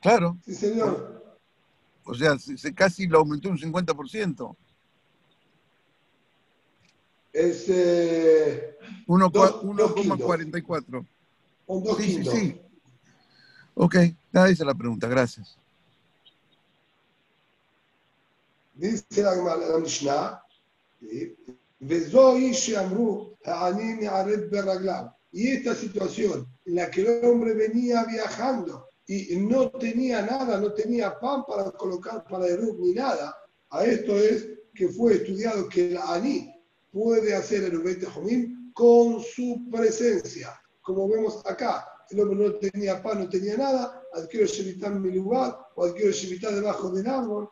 [0.00, 0.38] Claro.
[0.44, 1.38] Sí, señor.
[2.04, 4.56] O sea, se, casi lo aumentó un 50%.
[7.32, 7.68] Es
[9.06, 11.06] 1,44.
[11.66, 12.60] Un sí, sí, sí.
[13.74, 13.94] Ok,
[14.32, 15.56] nada, esa la pregunta, gracias.
[18.74, 20.42] Dice la, la Mishnah,
[25.32, 30.72] y esta situación en la que el hombre venía viajando y no tenía nada, no
[30.72, 33.36] tenía pan para colocar para el ni nada,
[33.70, 36.54] a esto es que fue estudiado que el Ani
[36.92, 40.60] puede hacer el Ubet Jomim con su presencia.
[40.80, 45.10] Como vemos acá, el hombre no tenía pan, no tenía nada, adquiero Shemitah en mi
[45.10, 47.50] lugar o adquiero Shemitah debajo del árbol,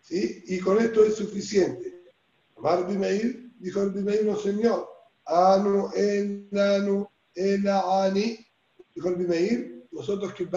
[0.00, 0.42] ¿sí?
[0.48, 2.02] y con esto es suficiente.
[2.56, 4.88] Amar Bimeir, dijo el Bimeir, no señor,
[5.24, 8.44] Anu, el Anu, el Ani,
[8.92, 10.48] dijo el Bimeir, nosotros que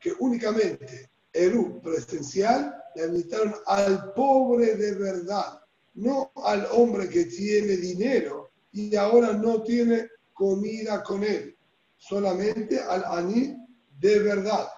[0.00, 5.60] que únicamente Eru presencial le habilitaron al pobre de verdad,
[5.94, 11.56] no al hombre que tiene dinero y ahora no tiene comida con él,
[11.96, 13.56] solamente al Ani
[13.98, 14.68] de verdad.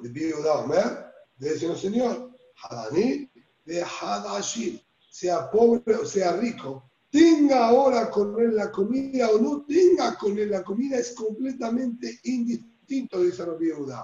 [0.00, 1.06] Le pido a Omer,
[1.38, 3.30] dice no señor, Hadani
[3.64, 9.64] de Hadashim, sea pobre o sea rico, tenga ahora con él la comida o no
[9.66, 12.18] tenga con él la comida, es completamente
[12.91, 14.03] indistinto, dice Rabbi Yehuda.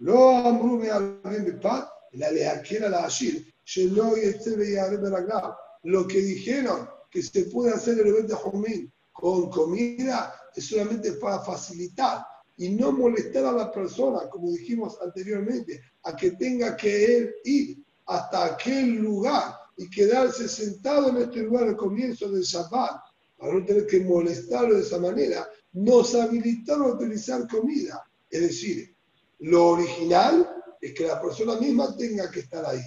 [0.00, 5.50] Lo אמרו מערבים בפת, אלא להקל על העשיר, שלא יצא ויערב ברגליו.
[5.84, 11.12] Lo que dijeron que se puede hacer el evento de Jomín con comida es solamente
[11.12, 12.24] para facilitar
[12.56, 17.84] y no molestar a la persona, como dijimos anteriormente, a que tenga que él ir
[18.06, 23.00] hasta aquel lugar y quedarse sentado en este lugar al comienzo del Shabbat,
[23.36, 28.02] para no tener que molestarlo de esa manera, nos habilitaron a utilizar comida.
[28.29, 28.95] Es decir,
[29.39, 30.49] lo original
[30.81, 32.81] es que la persona misma tenga que estar ahí.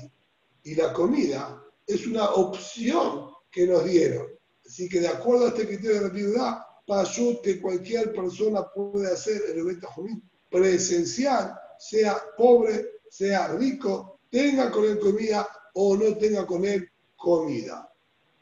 [0.64, 4.26] Y la comida es una opción que nos dieron.
[4.64, 9.12] Así que de acuerdo a este criterio de la viudad, pasó que cualquier persona puede
[9.12, 16.16] hacer el evento jumín presencial, sea pobre, sea rico, tenga con él comida o no
[16.16, 17.90] tenga con él comida.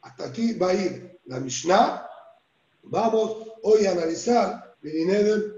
[0.01, 2.07] Hasta aquí va a ir la Mishnah.
[2.83, 4.70] Vamos hoy a analizar,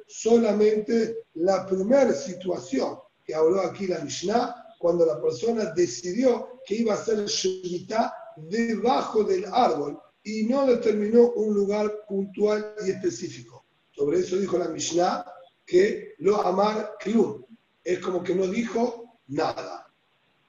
[0.07, 6.93] solamente la primera situación que habló aquí la Mishnah, cuando la persona decidió que iba
[6.93, 13.65] a hacer Shemitah debajo del árbol y no determinó un lugar puntual y específico.
[13.91, 15.25] Sobre eso dijo la Mishnah
[15.65, 17.43] que lo amar klum.
[17.83, 19.87] Es como que no dijo nada.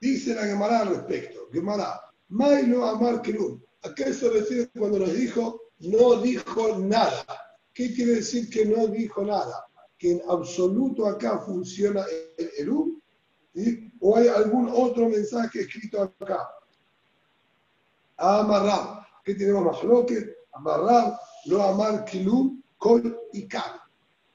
[0.01, 1.49] Dice la Gemara al respecto.
[1.53, 3.61] Gemara, May lo amar klum.
[3.83, 7.44] ¿A qué se refiere cuando nos dijo no dijo nada?
[7.75, 9.67] ¿Qué quiere decir que no dijo nada?
[9.99, 12.05] Que en absoluto acá funciona
[12.39, 13.03] el Eru,
[13.53, 13.93] ¿sí?
[14.01, 16.49] o hay algún otro mensaje escrito acá.
[18.17, 19.83] Amarrab, ¿qué tenemos más?
[19.83, 23.49] Lo que amarrab, lo amar kilum, kol y.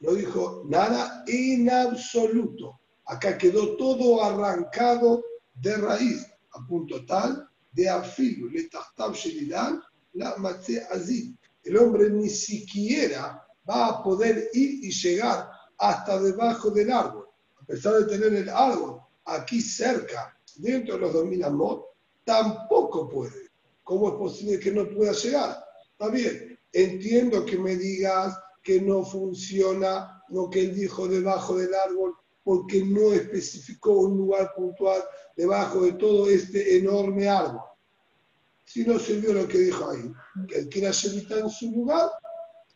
[0.02, 2.80] No dijo nada en absoluto.
[3.06, 5.24] Acá quedó todo arrancado
[5.56, 8.70] de raíz, a punto tal de afilu, le
[9.14, 9.82] shelidan,
[10.14, 11.36] la matze azid.
[11.70, 17.28] El hombre ni siquiera va a poder ir y llegar hasta debajo del árbol.
[17.62, 21.86] A pesar de tener el árbol aquí cerca, dentro de los 2000 amot,
[22.26, 23.52] tampoco puede.
[23.84, 25.64] ¿Cómo es posible que no pueda llegar?
[25.92, 31.76] Está bien, entiendo que me digas que no funciona lo que él dijo debajo del
[31.76, 35.04] árbol porque no especificó un lugar puntual
[35.36, 37.62] debajo de todo este enorme árbol.
[38.72, 40.14] Si no se vio lo que dijo ahí,
[40.48, 42.08] que él quiera evitar en su lugar,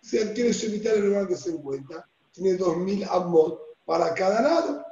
[0.01, 4.83] si él quiere evitar el lugar que se encuentra, tiene 2.000 amot para cada lado.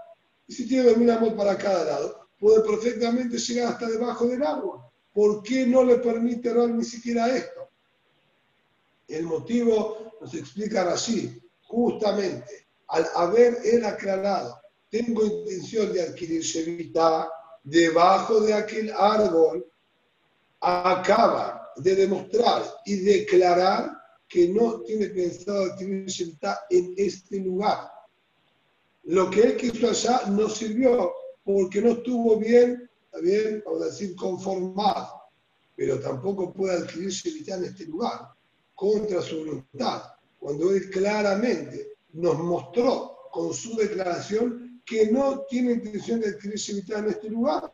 [0.47, 4.79] Y si tiene 2.000 amot para cada lado, puede perfectamente llegar hasta debajo del árbol.
[5.11, 7.67] ¿Por qué no le permite dar ni siquiera esto?
[9.07, 14.61] El motivo nos explica así, justamente al haber él aclarado,
[14.91, 17.27] tengo intención de adquirir Shevita
[17.63, 19.65] debajo de aquel árbol,
[20.61, 23.91] acaba de demostrar y declarar
[24.27, 27.91] que no tiene pensado adquirir Shevita en este lugar.
[29.03, 31.11] Lo que él quiso allá no sirvió
[31.43, 32.89] porque no estuvo bien,
[33.21, 35.23] bien, vamos a decir, conformado,
[35.75, 38.29] pero tampoco puede adquirir Shevita en este lugar,
[38.75, 40.03] contra su voluntad,
[40.39, 46.99] cuando él claramente nos mostró con su declaración que no tiene intención de adquirir Shevita
[46.99, 47.71] en este lugar.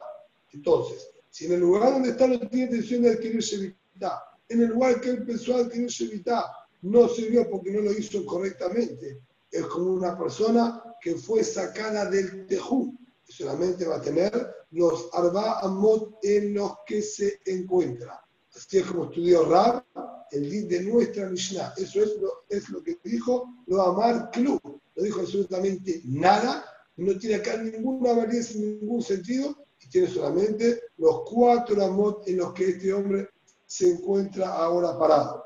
[0.53, 4.69] Entonces, si en el lugar donde está no tiene intención de adquirir Shevita, en el
[4.69, 9.21] lugar que empezó a adquirir Shevita no sirvió porque no lo hizo correctamente,
[9.51, 14.31] es como una persona que fue sacada del tejú, solamente va a tener
[14.71, 18.19] los arba amot en los que se encuentra.
[18.55, 19.83] Así es como estudió Rab,
[20.31, 21.71] el din de nuestra Mishnah.
[21.77, 24.59] Eso es lo, es lo que dijo lo Amar Club.
[24.63, 31.21] No dijo absolutamente nada, no tiene acá ninguna validez en ningún sentido tiene solamente los
[31.25, 33.29] cuatro amot en los que este hombre
[33.65, 35.45] se encuentra ahora parado.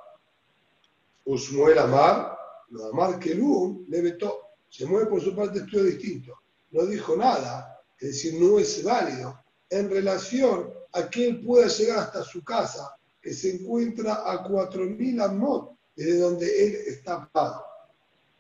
[1.26, 2.38] Usmuel Amar,
[2.70, 4.50] lo Amar Kelum, le vetó.
[4.70, 6.40] Se mueve por su parte estudio distinto.
[6.72, 12.00] No dijo nada, es decir, no es válido en relación a que él pueda llegar
[12.00, 17.66] hasta su casa que se encuentra a 4.000 amot desde donde él está parado.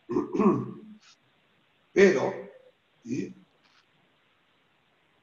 [1.93, 2.33] Pero,
[3.03, 3.35] ¿sí?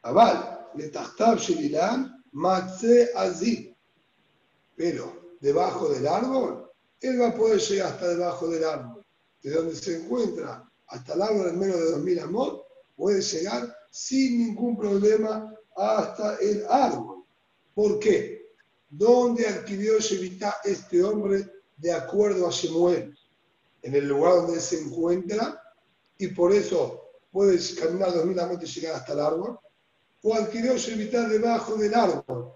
[0.02, 3.74] Aval, le Shelilan, Matze Azib.
[4.76, 9.04] Pero, debajo del árbol, él va a poder llegar hasta debajo del árbol.
[9.42, 14.38] De donde se encuentra hasta el árbol en menos de 2.000 amot, puede llegar sin
[14.38, 17.24] ningún problema hasta el árbol.
[17.74, 18.38] ¿Por qué?
[18.90, 23.16] ¿Dónde adquirió Shevita este hombre de acuerdo a Shemuel?
[23.82, 25.62] En el lugar donde se encuentra
[26.18, 29.58] y por eso puede caminar dos mil amos y llegar hasta el árbol.
[30.22, 32.52] ¿O adquirió Shevita debajo del árbol?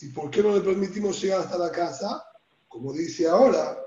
[0.00, 2.24] ¿Y por qué no le permitimos llegar hasta la casa?
[2.68, 3.78] Como dice ahora,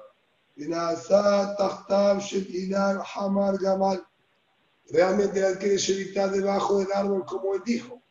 [4.90, 8.02] realmente adquiere Shevita debajo del árbol como él dijo.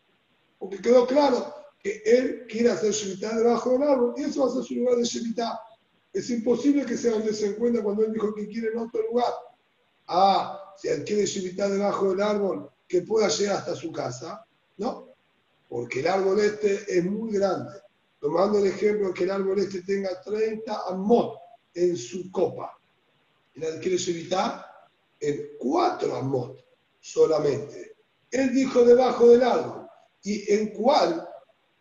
[0.59, 4.55] Porque quedó claro que él quiere hacer Shemitah debajo del árbol y eso va a
[4.55, 5.61] ser su lugar de Shemitah.
[6.13, 9.33] Es imposible que sea donde se encuentra cuando él dijo que quiere en otro lugar.
[10.09, 14.45] Ah, si adquiere Shemitah debajo del árbol, que pueda llegar hasta su casa.
[14.77, 15.09] No,
[15.69, 17.73] porque el árbol este es muy grande.
[18.21, 21.39] Tomando el ejemplo que el árbol este tenga 30 amot
[21.75, 22.79] en su copa.
[23.55, 24.67] Él adquiere Shemitah
[25.21, 26.65] en 4 amot
[27.01, 27.97] solamente.
[28.31, 29.87] Él dijo debajo del árbol.
[30.23, 31.27] ¿Y en cuál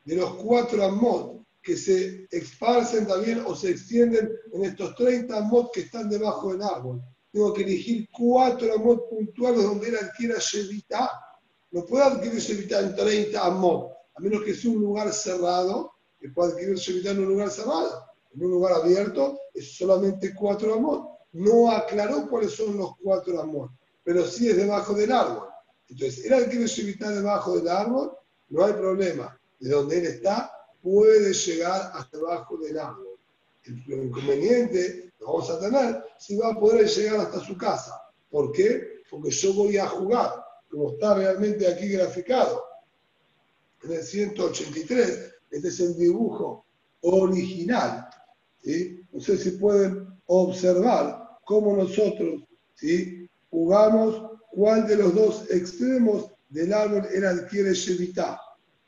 [0.05, 5.73] de los cuatro amot que se esparcen también o se extienden en estos 30 amot
[5.73, 7.01] que están debajo del árbol.
[7.35, 11.11] Tengo que elegir cuatro amot puntuales donde él adquiera Shevita.
[11.71, 16.29] No puede adquirir Shevita en 30 amot, a menos que sea un lugar cerrado, que
[16.29, 18.05] pueda adquirir Shevita en un lugar cerrado.
[18.33, 21.09] En un lugar abierto es solamente cuatro amot.
[21.33, 23.69] No aclaró cuáles son los cuatro amot,
[24.01, 25.49] pero sí es debajo del árbol.
[25.89, 28.13] Entonces, él adquiere Shevita debajo del árbol,
[28.47, 33.04] no hay problema de donde él está, puede llegar hasta abajo del árbol.
[33.67, 37.93] Inconveniente lo vamos a tener si va a poder llegar hasta su casa.
[38.29, 39.01] ¿Por qué?
[39.09, 42.63] Porque yo voy a jugar, como está realmente aquí graficado.
[43.83, 46.65] En el 183, este es el dibujo
[47.01, 48.07] original.
[49.11, 53.29] No sé si pueden observar cómo nosotros ¿sí?
[53.49, 58.39] jugamos cuál de los dos extremos del árbol él adquiere Shevitá.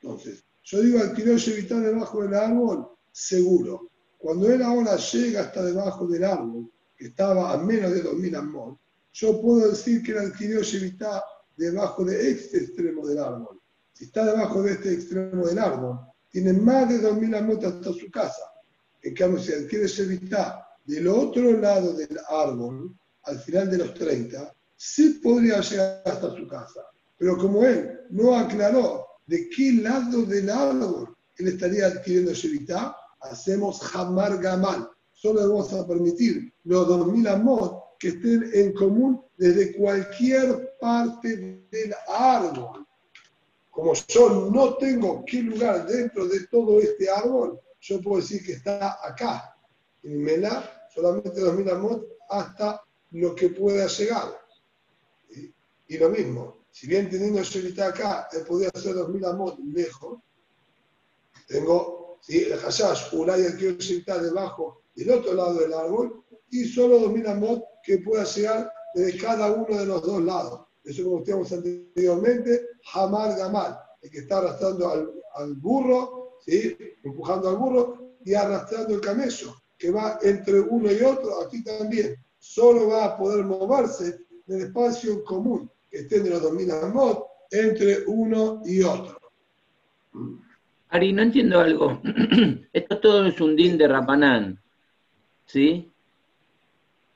[0.01, 3.89] Entonces, yo digo, adquirió Shevitá debajo del árbol, seguro.
[4.17, 8.77] Cuando él ahora llega hasta debajo del árbol, que estaba a menos de 2.000 amor,
[9.13, 11.23] yo puedo decir que él adquirió Shevitá
[11.55, 13.59] debajo de este extremo del árbol.
[13.93, 15.99] Si está debajo de este extremo del árbol,
[16.29, 18.43] tiene más de 2.000 amot hasta su casa.
[19.01, 24.53] En cambio, si adquiere Shevitá del otro lado del árbol, al final de los 30,
[24.75, 26.81] sí podría llegar hasta su casa.
[27.17, 33.81] Pero como él no aclaró de qué lado del árbol él estaría adquiriendo Shevitá, hacemos
[33.95, 34.89] Hamar Gamal.
[35.13, 41.95] Solo vamos a permitir los 2.000 amos que estén en común desde cualquier parte del
[42.07, 42.85] árbol.
[43.71, 48.53] Como yo no tengo qué lugar dentro de todo este árbol, yo puedo decir que
[48.53, 49.55] está acá,
[50.03, 54.37] en Melá, solamente 2.000 amos hasta lo que pueda llegar.
[55.87, 60.19] Y lo mismo, si bien teniendo Shevita acá, él podía hacer 2000 amot lejos,
[61.47, 62.43] tengo ¿sí?
[62.43, 67.63] el Hashash, Ulay el Shevita debajo del otro lado del árbol, y solo 2000 amot
[67.83, 70.61] que pueda llegar desde cada uno de los dos lados.
[70.83, 74.89] Eso como decíamos anteriormente, Hamar Gamal, el que está arrastrando
[75.35, 76.77] al, burro, ¿sí?
[77.03, 82.15] empujando al burro y arrastrando el camello, que va entre uno y otro, aquí también.
[82.39, 87.25] Solo va a poder moverse en el espacio común que esté de los 2000 amot
[87.51, 89.19] entre uno y otro.
[90.89, 92.01] Ari, no entiendo algo.
[92.73, 94.59] Esto todo es un din de Rapanán,
[95.45, 95.91] ¿sí?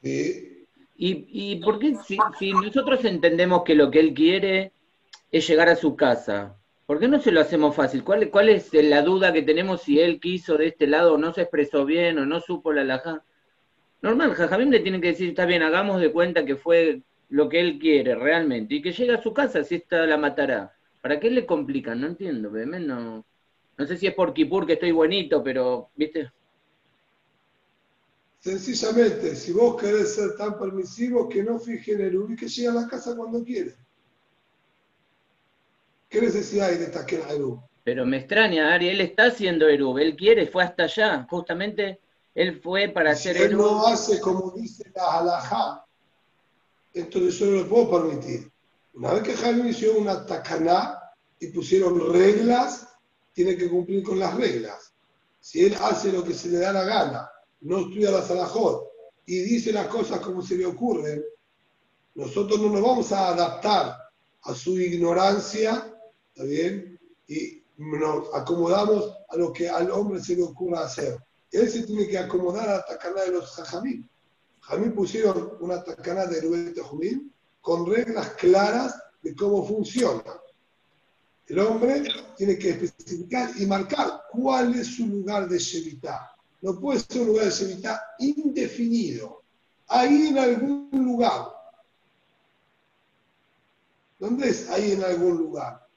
[0.04, 0.68] Sí.
[0.98, 4.72] ¿Y, y por qué si, nosotros entendemos que lo que él quiere
[5.32, 6.56] es llegar a su casa,
[6.86, 8.04] ¿por qué no se lo hacemos fácil?
[8.04, 11.34] ¿Cuál, cuál es la duda que tenemos si él quiso de este lado o no
[11.34, 13.24] se expresó bien o no supo la laja?
[14.02, 17.62] Normal, Jajamim le tiene que decir, está bien, hagamos de cuenta que fue lo que
[17.62, 20.74] él quiere realmente y que llegue a su casa si esta la matará.
[21.02, 22.02] ¿Para qué le complican?
[22.02, 23.26] No entiendo, no,
[23.82, 26.32] no sé si es por Kipur que estoy bonito, pero, ¿viste?
[28.40, 32.68] Sencillamente, si vos querés ser tan permisivo, que no fije en el y que llegue
[32.68, 33.76] a la casa cuando quiere.
[36.10, 37.68] ¿Qué necesidad hay de taquer a?
[37.84, 42.00] Pero me extraña, Ari, él está haciendo Eru, él quiere, fue hasta allá, justamente
[42.36, 45.86] él fue para hacer si él no hace como dice la halajá,
[46.94, 48.52] entonces yo no lo puedo permitir.
[48.94, 51.00] Una vez que Jaime hizo una tacaná
[51.40, 52.91] y pusieron reglas,
[53.34, 54.94] tiene que cumplir con las reglas.
[55.40, 58.90] Si él hace lo que se le da la gana no estudia la Salahot
[59.26, 61.24] y dice las cosas como se le ocurren,
[62.16, 63.98] nosotros no nos vamos a adaptar
[64.44, 65.96] a su ignorancia,
[66.34, 67.00] ¿está bien?
[67.28, 71.18] Y nos acomodamos a lo que al hombre se le ocurra hacer.
[71.52, 74.10] Él se tiene que acomodar a la tacana de los jajamín.
[74.62, 80.41] Jamín pusieron una tacana de Rubén Jumín con reglas claras de cómo funciona.
[81.52, 82.04] El hombre
[82.38, 86.32] tiene que especificar y marcar cuál es su lugar de Shevitá
[86.62, 89.44] no puede ser un lugar de Shemitah indefinido.
[89.88, 91.48] Ahí en algún lugar.
[94.20, 95.88] ¿Dónde es ahí en algún lugar?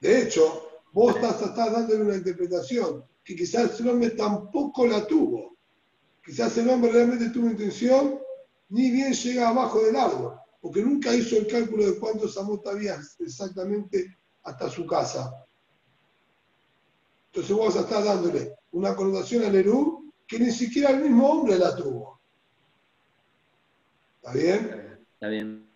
[0.00, 5.56] De hecho, vos estás, estás dándole una interpretación que quizás el hombre tampoco la tuvo.
[6.24, 8.20] Quizás el hombre realmente tuvo intención,
[8.68, 10.38] ni bien llega abajo del árbol,
[10.68, 15.46] porque nunca hizo el cálculo de cuántos amos había exactamente hasta su casa.
[17.28, 21.56] Entonces vos a estar dándole una connotación a Nerú que ni siquiera el mismo hombre
[21.56, 22.20] la tuvo.
[24.16, 24.98] ¿Está bien?
[25.14, 25.66] Está bien.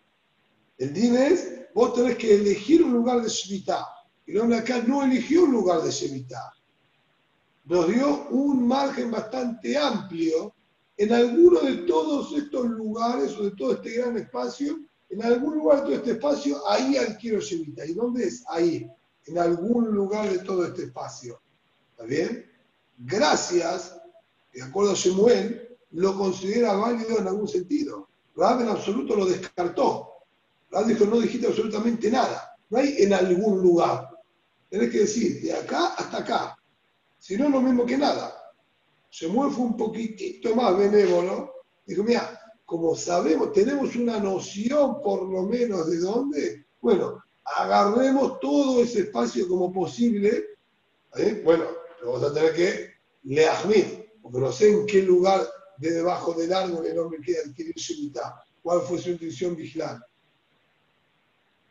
[0.77, 3.87] El din es, vos tenés que elegir un lugar de Shemitah.
[4.27, 6.53] Y el hombre acá no eligió un lugar de Shemitah.
[7.65, 10.52] Nos dio un margen bastante amplio
[10.97, 14.79] en alguno de todos estos lugares o de todo este gran espacio.
[15.09, 17.85] En algún lugar de todo este espacio, ahí adquiero Shemitah.
[17.85, 18.43] ¿Y dónde es?
[18.47, 18.89] Ahí,
[19.25, 21.39] en algún lugar de todo este espacio.
[21.91, 22.49] ¿Está bien?
[22.97, 23.95] Gracias,
[24.53, 28.07] de acuerdo a Shemuel, lo considera válido en algún sentido.
[28.35, 30.09] Rab en absoluto lo descartó.
[30.71, 32.57] Rab dijo, no dijiste absolutamente nada.
[32.69, 34.09] No hay en algún lugar.
[34.69, 36.57] Tenés que decir, de acá hasta acá.
[37.19, 38.42] Si no, lo mismo que nada.
[39.13, 41.53] Shemuel fue un poquitito más benévolo.
[41.85, 48.81] Dijo, mira, como sabemos, tenemos una noción por lo menos de dónde, bueno, agarremos todo
[48.81, 50.43] ese espacio como posible.
[51.15, 51.41] ¿eh?
[51.45, 51.65] Bueno,
[52.03, 52.89] vamos a tener que
[53.25, 53.85] leahmid,
[54.19, 55.47] porque no sé en qué lugar
[55.77, 58.31] de debajo del árbol el hombre quiere adquirir mitad,
[58.63, 59.99] cuál fue su intención vigilar.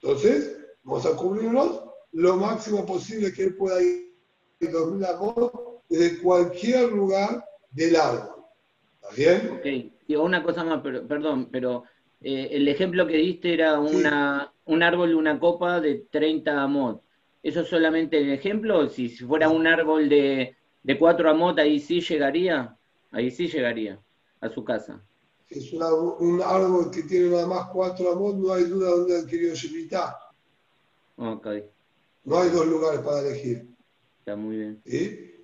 [0.00, 1.82] Entonces, vamos a cubrirnos
[2.12, 4.12] lo máximo posible que él pueda ir
[4.60, 5.61] 2000 amos
[5.92, 8.46] desde cualquier lugar del árbol.
[8.94, 9.50] ¿Está bien?
[9.58, 11.84] Ok, digo una cosa más, perdón, pero
[12.22, 17.02] eh, el ejemplo que diste era una, un árbol, una copa de 30 amot.
[17.42, 18.88] ¿Eso es solamente el ejemplo?
[18.88, 22.74] Si, fuera un árbol de, de cuatro amot, ahí sí llegaría,
[23.10, 24.00] ahí sí llegaría
[24.40, 25.04] a su casa.
[25.50, 30.16] Es un árbol que tiene nada más cuatro amot, no hay duda dónde adquirió Shemitah.
[31.16, 31.48] Ok.
[32.24, 33.68] No hay dos lugares para elegir.
[34.20, 34.82] Está muy bien.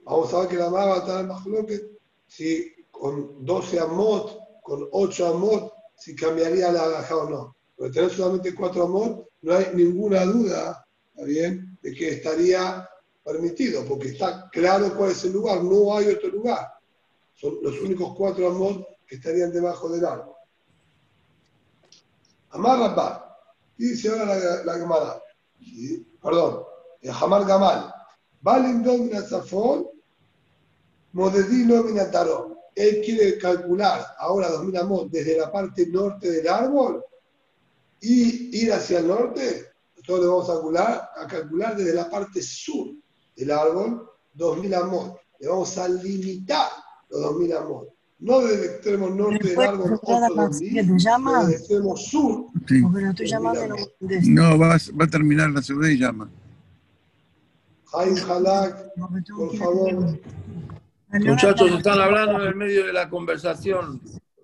[0.08, 5.26] Vamos a ver que la maga estar más que si con 12 amot, con 8
[5.26, 7.56] amot, si cambiaría la agaja o no.
[7.76, 11.78] Pero tener solamente cuatro amot, no hay ninguna duda, ¿está bien?
[11.82, 12.88] de que estaría
[13.22, 16.72] permitido, porque está claro cuál es el lugar, no hay otro lugar.
[17.34, 20.34] Son los únicos cuatro amot que estarían debajo del árbol.
[22.50, 23.38] Amar Rabba,
[23.76, 25.22] dice ahora la, la Gemara,
[26.22, 26.64] perdón,
[27.20, 27.94] Hamar Gamal,
[28.40, 29.86] Balindon Zafón,
[31.12, 32.54] Modedino Minatarón.
[32.74, 37.02] Él quiere calcular ahora 2000 amot desde la parte norte del árbol
[38.00, 39.64] y ir hacia el norte
[39.96, 42.88] entonces le vamos a calcular, a calcular desde la parte sur
[43.36, 45.16] del árbol 2000 amot.
[45.40, 46.68] Le vamos a limitar
[47.10, 47.88] los 2000 amot.
[48.20, 52.80] no del extremo norte del árbol, otro 2000, sino del extremo sur, Sí.
[54.30, 56.30] No va, a- va a terminar la segunda y llama.
[57.92, 60.18] Halak, Porque tengo por favor.
[61.10, 64.00] Muchachos, están hablando en el medio de la conversación.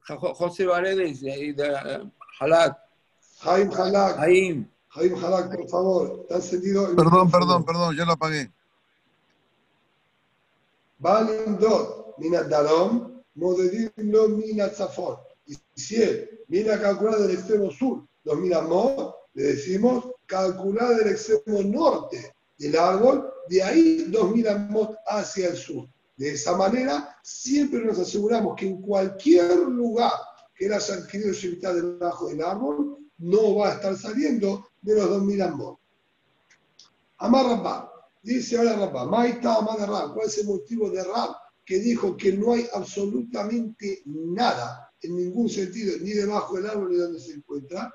[0.09, 2.11] Jo- José Varedes y de eh,
[2.41, 2.79] Halak,
[3.41, 4.69] Jaim Halak, Aim.
[4.89, 6.89] Jaim Halak, por favor, está encendido.
[6.91, 8.51] el Perdón, perdón, perdón, ya lo apagué.
[10.99, 15.17] Balindot, mina Darom, Modedim lo mina Zafón.
[15.47, 20.97] Y si él viene a calcular del extremo sur, los mira Mod, le decimos calcular
[20.97, 25.89] del extremo norte del árbol, de ahí dos mira Mod hacia el sur.
[26.17, 30.13] De esa manera, siempre nos aseguramos que en cualquier lugar
[30.55, 35.09] que él haya adquirido Shemitah debajo del árbol, no va a estar saliendo de los
[35.09, 35.77] dos mil Mod.
[37.19, 37.91] Amar Rabá,
[38.23, 41.31] dice ahora Rabá, Maita Amar de Rab, ¿cuál es el motivo de Rab
[41.65, 46.97] que dijo que no hay absolutamente nada, en ningún sentido, ni debajo del árbol ni
[46.97, 47.93] donde se encuentra?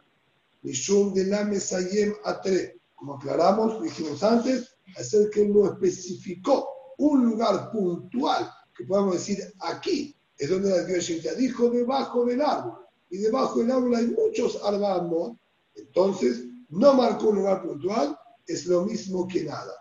[0.64, 2.80] Mishum de la Mesayem Atre.
[2.96, 9.40] Como aclaramos, dijimos antes, hacer que él no especificó un lugar puntual, que podamos decir
[9.60, 12.80] aquí, es donde la Dios dijo debajo del árbol.
[13.10, 15.38] Y debajo del árbol hay muchos arbamos,
[15.76, 19.74] entonces no marcó un lugar puntual, es lo mismo que nada.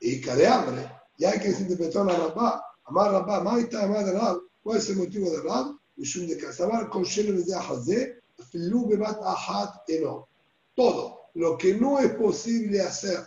[0.00, 4.38] Y de hambre, y hay que interpretar a Rabá, Amar Rabá, Maita Amar de Rab,
[4.62, 5.76] ¿cuál es el motivo de Rab?
[5.96, 8.20] De Casabar, con Shelo de Hazé,
[8.50, 10.28] Filu Bebat Ahat Eno.
[10.74, 13.18] Todo lo que no es posible hacer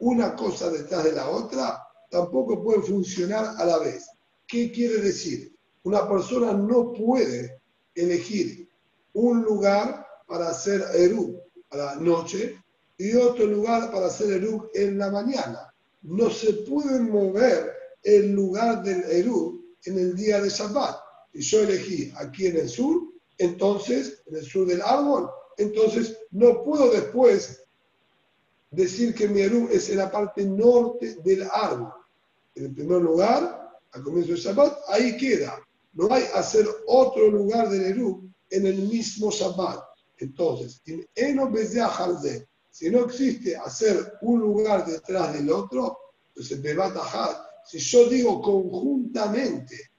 [0.00, 1.81] una cosa detrás de la otra,
[2.12, 4.06] tampoco puede funcionar a la vez.
[4.46, 5.50] ¿Qué quiere decir?
[5.82, 7.58] Una persona no puede
[7.94, 8.68] elegir
[9.14, 11.40] un lugar para hacer Eru
[11.70, 12.62] a la noche
[12.98, 15.74] y otro lugar para hacer Eru en la mañana.
[16.02, 20.96] No se puede mover el lugar del Eru en el día de Shabbat.
[21.32, 23.04] Si yo elegí aquí en el sur,
[23.38, 27.64] entonces, en el sur del árbol, entonces no puedo después
[28.70, 32.01] decir que mi Eru es en la parte norte del árbol.
[32.54, 35.58] En el primer lugar, al comienzo del Shabbat, ahí queda.
[35.94, 39.80] No hay hacer otro lugar del Eru en el mismo Shabbat.
[40.18, 45.98] Entonces, en Eno Bezeaharze, si no existe hacer un lugar detrás del otro,
[46.28, 47.36] entonces Bebatajat,
[47.66, 49.90] si yo digo conjuntamente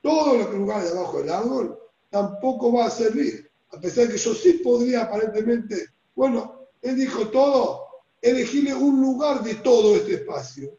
[0.00, 1.78] todo lo que lugar debajo del árbol,
[2.10, 3.48] tampoco va a servir.
[3.70, 7.86] A pesar que yo sí podría aparentemente, bueno, él dijo todo,
[8.20, 10.78] elegirle un lugar de todo este espacio.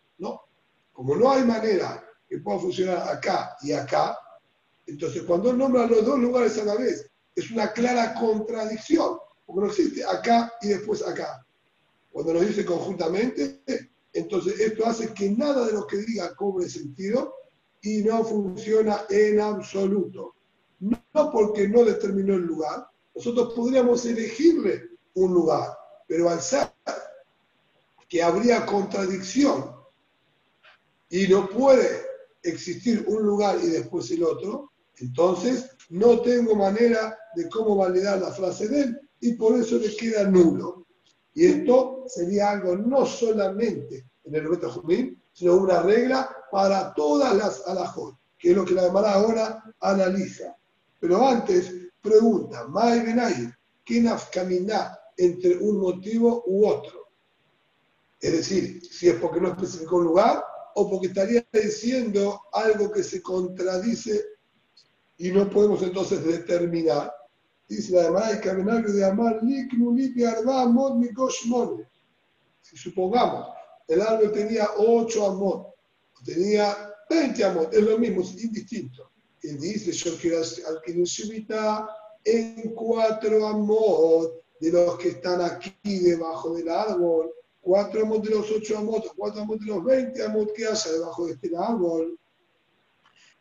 [0.93, 4.17] Como no hay manera que pueda funcionar acá y acá,
[4.85, 9.61] entonces cuando él nombra los dos lugares a la vez, es una clara contradicción, porque
[9.61, 11.45] no existe acá y después acá.
[12.11, 13.63] Cuando nos dice conjuntamente,
[14.13, 17.33] entonces esto hace que nada de lo que diga cobre sentido
[17.81, 20.35] y no funciona en absoluto.
[20.79, 25.75] No porque no determinó el lugar, nosotros podríamos elegirle un lugar,
[26.07, 26.71] pero al ser
[28.07, 29.72] que habría contradicción
[31.13, 32.07] y no puede
[32.41, 38.31] existir un lugar y después el otro, entonces no tengo manera de cómo validar la
[38.31, 40.87] frase de él y por eso le queda nulo.
[41.35, 47.35] Y esto sería algo no solamente en el Beta Jumín, sino una regla para todas
[47.35, 50.57] las alajot, que es lo que la Gemara ahora analiza.
[50.99, 53.53] Pero antes pregunta, Mai Benay,
[53.85, 57.09] ¿qué nafkamina entre un motivo u otro?
[58.19, 60.43] Es decir, si es porque no especificó un lugar
[60.75, 64.25] o porque estaría diciendo algo que se contradice
[65.17, 67.13] y no podemos entonces determinar.
[67.67, 69.41] Dice Gemara, que de Amar.
[72.61, 73.47] Si supongamos,
[73.87, 75.73] el árbol tenía 8 amot,
[76.25, 79.09] tenía 20 amot, es lo mismo, es indistinto.
[79.41, 81.89] Él dice, yo quiero adquirir Shemitah
[82.23, 87.33] en 4 amot de los que están aquí debajo del árbol,
[87.63, 91.25] 4 amot de los 8 amot, 4 amot de los 20 amot que haya debajo
[91.25, 92.19] de este árbol.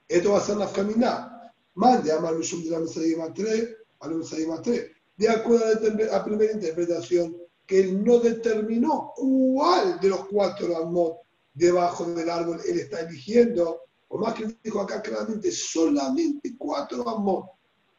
[0.09, 1.53] Esto va a ser la caminar.
[1.75, 4.91] Mande a Malushum de la Mesadima 3, a la Mesadima 3.
[5.17, 11.19] De acuerdo a la primera interpretación, que él no determinó cuál de los cuatro amot
[11.55, 17.47] debajo del árbol él está eligiendo, por más que dijo acá claramente solamente cuatro amot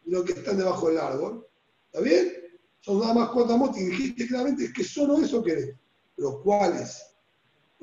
[0.06, 1.46] de los que están debajo del árbol,
[1.86, 2.34] ¿está bien?
[2.80, 5.76] Son nada más cuatro amot y dijiste claramente que solo eso querés.
[6.16, 7.06] Pero ¿cuáles?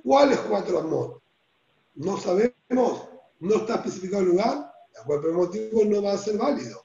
[0.02, 1.20] ¿Cuáles cuatro amot?
[1.94, 3.08] No sabemos,
[3.40, 4.70] no está especificado el lugar,
[5.06, 6.84] por el motivo no va a ser válido.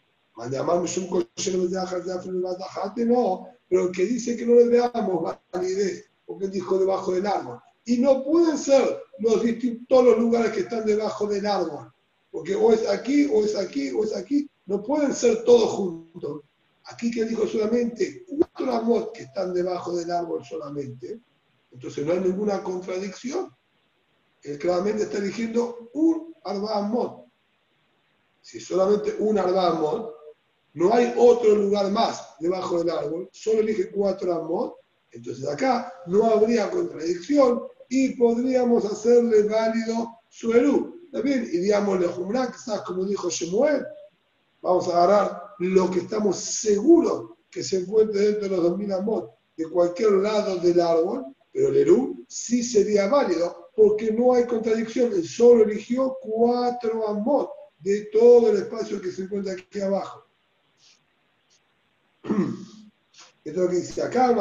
[3.06, 7.26] No, pero el que dice que no le veamos validez, porque él dijo debajo del
[7.26, 7.60] árbol.
[7.86, 11.92] Y no pueden ser los distintos, los lugares que están debajo del árbol,
[12.32, 14.50] Porque o es aquí, o es aquí, o es aquí.
[14.66, 16.42] No pueden ser todos juntos.
[16.86, 21.20] Aquí que dijo solamente cuatro amot que están debajo del árbol solamente.
[21.76, 23.54] Entonces no hay ninguna contradicción.
[24.44, 27.26] Él claramente está eligiendo un arba amot.
[28.42, 30.16] Si solamente un arba amot,
[30.74, 34.76] no hay otro lugar más debajo del árbol, solo elige cuatro amot,
[35.12, 41.10] entonces acá no habría contradicción y podríamos hacerle válido su Eru.
[41.12, 43.86] También iríamos le quizás como dijo Shemuel,
[44.62, 49.32] vamos a agarrar lo que estamos seguros que se encuentre dentro de los 2000 amot
[49.58, 55.14] de cualquier lado del árbol, pero el Eru sí sería válido porque no hay contradicción,
[55.14, 57.50] él solo eligió cuatro amot
[57.80, 60.26] de todo el espacio que se encuentra aquí abajo.
[62.26, 62.40] Esto
[63.46, 64.36] es lo que dice acá,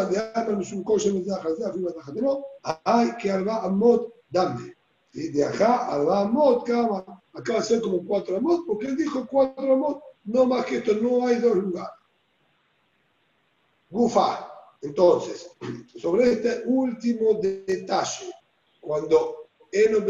[2.85, 4.75] hay que alba amot dame.
[5.13, 9.73] De acá alba amot, acá va a ser como cuatro amot, porque él dijo cuatro
[9.73, 11.95] amot, no más que esto, no hay dos lugares.
[13.91, 14.54] Gufa,
[14.85, 15.51] entonces,
[15.99, 18.31] sobre este último detalle,
[18.81, 20.05] cuando Eno,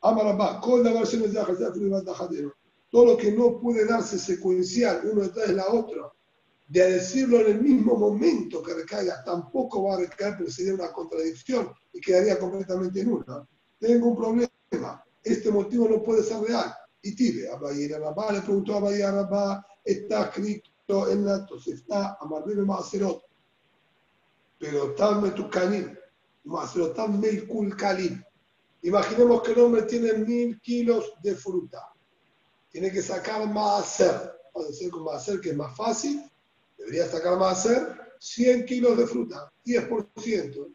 [0.00, 2.50] Amarabá, con la versión de
[2.90, 6.12] todo lo que no puede darse secuencial uno detrás de la otra,
[6.68, 10.92] de decirlo en el mismo momento que recaiga, tampoco va a recaer porque sería una
[10.92, 13.48] contradicción y quedaría completamente en una.
[13.80, 16.72] Tengo un problema, este motivo no puede ser real.
[17.02, 20.73] Y Tibe, Abayir Rabá le preguntó a Abayir Rabá, está escrito
[24.58, 25.96] pero Tamme Tukanim,
[26.44, 28.22] Maserot Tamme Kulkalim.
[28.82, 31.94] Imaginemos que el hombre tiene mil kilos de fruta
[32.74, 34.32] tiene que sacar más hacer.
[34.52, 36.28] Puede ser con más hacer que es más fácil.
[36.76, 40.74] Debería sacar más hacer 100 kilos de fruta, 10%.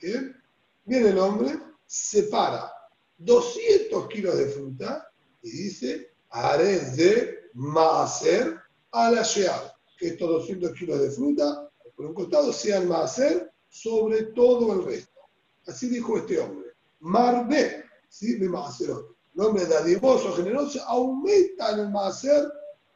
[0.00, 0.40] ¿Bien?
[0.84, 2.72] Viene el hombre, separa
[3.18, 5.10] 200 kilos de fruta
[5.42, 8.61] y dice, haré de hacer
[8.92, 9.74] a la shear.
[9.98, 15.20] Que estos 200 kilos de fruta, por un costado, sean hacer sobre todo el resto.
[15.66, 16.72] Así dijo este hombre.
[17.00, 18.38] Marbe, ¿sí?
[18.38, 22.52] De otro nombre dadivoso, generoso, aumenta en el Maaser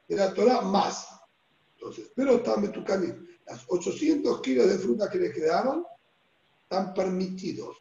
[0.09, 1.09] de la Torah más.
[1.75, 3.17] Entonces, pero también tu camino.
[3.47, 5.85] Las 800 kilos de fruta que le quedaron
[6.63, 7.77] están permitidos.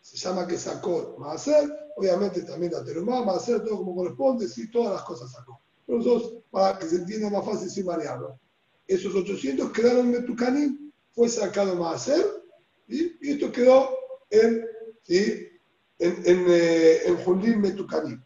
[0.00, 4.94] Se llama que sacó Maaser, obviamente también la Terumá, Maaser, todo como corresponde, sí, todas
[4.94, 5.60] las cosas sacó.
[5.92, 8.40] Pero nosotros, para que se entienda más fácil sin variarlo.
[8.86, 12.24] Esos 800 quedaron en Tucanín, fue sacado Maaser,
[12.88, 13.90] y esto quedó
[14.30, 14.64] en
[15.02, 15.48] ¿sí?
[15.98, 18.22] en, en, eh, en Mekulkalim.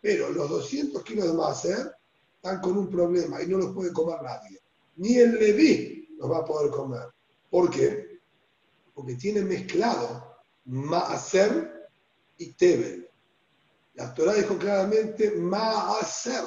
[0.00, 1.92] Pero los 200 kilos de Maser
[2.36, 4.60] están con un problema y no los puede comer nadie.
[4.94, 7.08] Ni el Leví los va a poder comer.
[7.50, 8.20] ¿Por qué?
[8.94, 11.90] Porque tiene mezclado Maaser
[12.38, 13.09] y Tebel.
[14.00, 16.44] La Torah dijo claramente Maaser.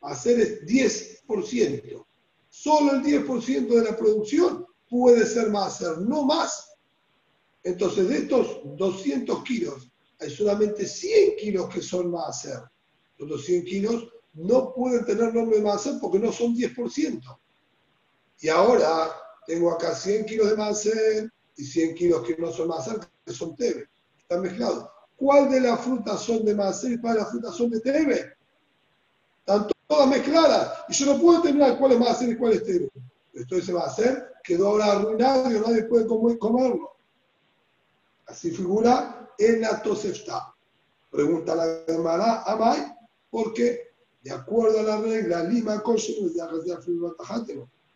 [0.00, 2.06] Maaser es 10%.
[2.48, 6.76] Solo el 10% de la producción puede ser Maaser, no más.
[7.64, 9.90] Entonces, de estos 200 kilos,
[10.20, 12.60] hay solamente 100 kilos que son maaser.
[13.18, 17.20] Los 200 kilos no pueden tener nombre de maaser porque no son 10%.
[18.42, 19.10] Y ahora
[19.44, 23.56] tengo acá 100 kilos de maaser y 100 kilos que no son maaser, que son
[23.56, 23.88] tebe.
[24.20, 24.88] Están mezclados.
[25.22, 28.34] ¿Cuál de las frutas son de maaser y cuál de las frutas son de tebe?
[29.38, 30.80] Están todas mezcladas.
[30.88, 32.90] Y yo no puedo determinar cuál es maaser y cuál es tebe.
[33.32, 36.96] Entonces ese maaser quedó ahora arruinado y nadie puede comerlo.
[38.26, 40.52] Así figura en la Tosefta.
[41.08, 42.92] Pregunta la hermana Amay,
[43.30, 43.92] porque
[44.24, 45.84] de acuerdo a la regla, Lima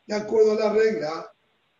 [0.06, 1.32] de acuerdo a la regla,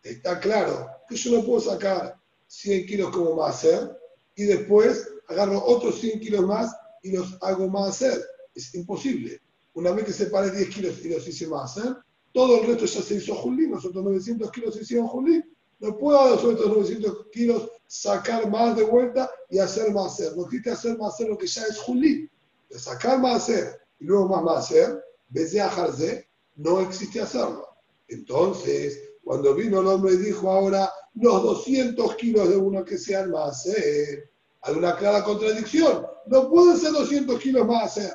[0.03, 3.97] está claro que yo no puedo sacar 100 kilos como más hacer
[4.35, 8.21] y después agarro otros 100 kilos más y los hago más hacer.
[8.53, 9.41] Es imposible.
[9.73, 11.95] Una vez que separe 10 kilos y los hice más hacer,
[12.33, 15.43] todo el resto ya se hizo Julín, nosotros 900 kilos se hicieron Julín,
[15.79, 20.35] no puedo sobre estos 900 kilos sacar más de vuelta y hacer más hacer.
[20.35, 22.29] No existe hacer más hacer lo que ya es Juli.
[22.69, 27.67] De sacar más hacer y luego más más hacer, vez de ajarse, no existe hacerlo.
[28.07, 33.31] Entonces, cuando vino el hombre y dijo ahora los 200 kilos de uno que sean
[33.31, 34.29] más hacer,
[34.67, 36.05] hay una clara contradicción.
[36.27, 38.13] No pueden ser 200 kilos más hacer.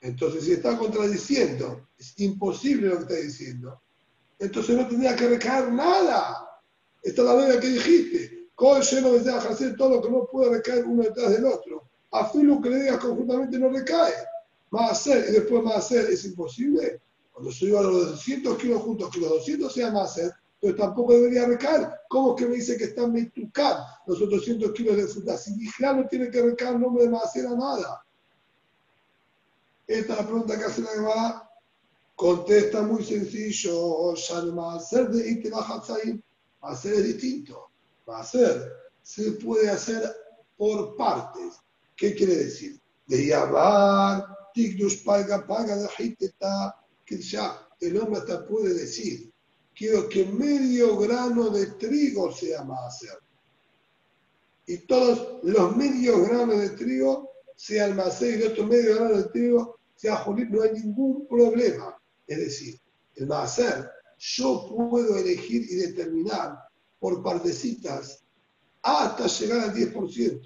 [0.00, 3.80] Entonces, si está contradiciendo, es imposible lo que está diciendo
[4.38, 6.60] entonces no tendría que recaer nada.
[7.02, 8.48] Esta es la regla que dijiste.
[8.54, 11.88] Con lleno de hacer todo lo que no puede recaer uno detrás del otro.
[12.12, 14.12] A lo que le digas conjuntamente no recae.
[14.70, 17.00] Más hacer y después más hacer es imposible.
[17.32, 20.32] Cuando digo a los 200 kilos juntos, que los 200 sean más hacer,
[20.64, 21.90] entonces tampoco debería recaer.
[22.08, 25.36] ¿Cómo que me dice que está metucar los 800 kilos de fruta?
[25.36, 28.02] Si Mijla no tiene que recaer nombre de Maser a nada.
[29.86, 31.50] Esta es la pregunta que hace la Gemara.
[32.16, 34.14] Contesta muy sencillo.
[34.54, 36.22] Maser de Itelahatzaim.
[36.62, 37.68] Maser es distinto.
[38.06, 40.02] Maser se puede hacer
[40.56, 41.56] por partes.
[41.94, 42.80] ¿Qué quiere decir?
[43.06, 49.33] De llamar, Tigdush paga, paga, de Hiteta, que ya el hombre hasta puede decir,
[49.74, 53.18] quiero que medio grano de trigo sea Maser.
[54.66, 59.24] Y todos los medios granos de trigo sea almacén y el otro medio grano de
[59.24, 61.96] trigo sea Jolín, no hay ningún problema.
[62.26, 62.80] Es decir,
[63.16, 66.58] el Maser, yo puedo elegir y determinar
[66.98, 68.24] por partecitas
[68.82, 70.40] hasta llegar al 10%.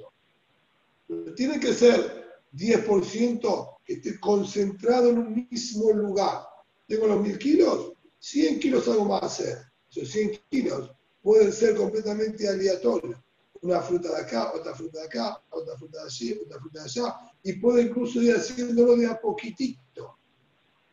[1.34, 6.42] Tiene que ser 10% que esté concentrado en un mismo lugar.
[6.86, 9.58] Tengo los 1000 kilos, 100 kilos hago Maser.
[9.90, 10.90] Esos 100 kilos
[11.22, 13.16] pueden ser completamente aleatorios
[13.62, 16.84] una fruta de acá, otra fruta de acá, otra fruta de allí, otra fruta de
[16.84, 20.16] allá, y puede incluso ir haciéndolo de a poquitito.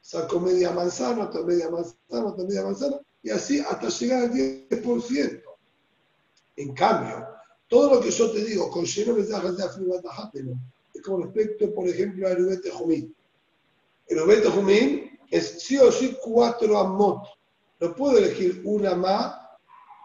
[0.01, 5.41] Saco media manzana, otra media manzana, otra media manzana, y así hasta llegar al 10%.
[6.57, 7.28] En cambio,
[7.67, 10.53] todo lo que yo te digo con lleno mensajes de afirmatajátelo,
[10.93, 13.13] es con respecto, por ejemplo, al Ubete Jumín.
[14.07, 17.23] El Ubete Jumín es sí o sí cuatro amot.
[17.80, 19.36] No puedo elegir una más,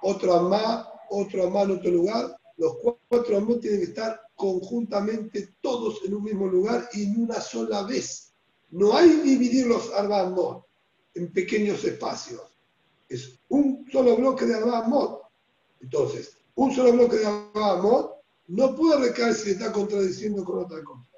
[0.02, 2.74] otro amá, otro amá en otro lugar, los
[3.08, 7.82] cuatro amot tienen que estar conjuntamente todos en un mismo lugar y en una sola
[7.82, 8.32] vez.
[8.70, 10.64] No hay dividir los arbamot
[11.14, 12.40] en pequeños espacios.
[13.08, 15.22] Es un solo bloque de arbamot.
[15.80, 18.12] Entonces, un solo bloque de arbamot
[18.48, 21.10] no puede recaer si está contradiciendo con otra cosa.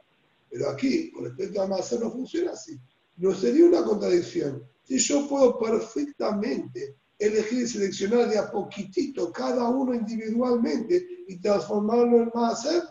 [0.51, 2.79] Pero aquí, con respecto a Maser, no funciona así.
[3.17, 4.63] No sería una contradicción.
[4.85, 12.23] Si yo puedo perfectamente elegir y seleccionar de a poquitito cada uno individualmente y transformarlo
[12.23, 12.83] en máser,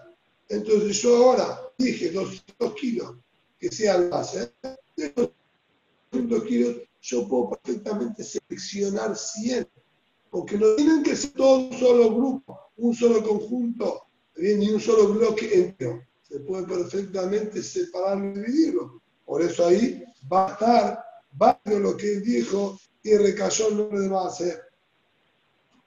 [0.47, 3.15] entonces yo ahora dije 200 kilos
[3.59, 4.53] que sea el máser,
[4.95, 5.13] de
[6.11, 9.67] 200 kilos yo puedo perfectamente seleccionar 100,
[10.29, 14.03] porque no tienen que ser todo un solo grupo, un solo conjunto,
[14.37, 16.01] ni un solo bloque entero.
[16.21, 19.01] Se puede perfectamente separarlo y dividirlo.
[19.25, 20.00] Por eso ahí
[20.31, 21.05] va a estar
[21.65, 24.61] lo que él dijo y recayó el nombre de Maaser.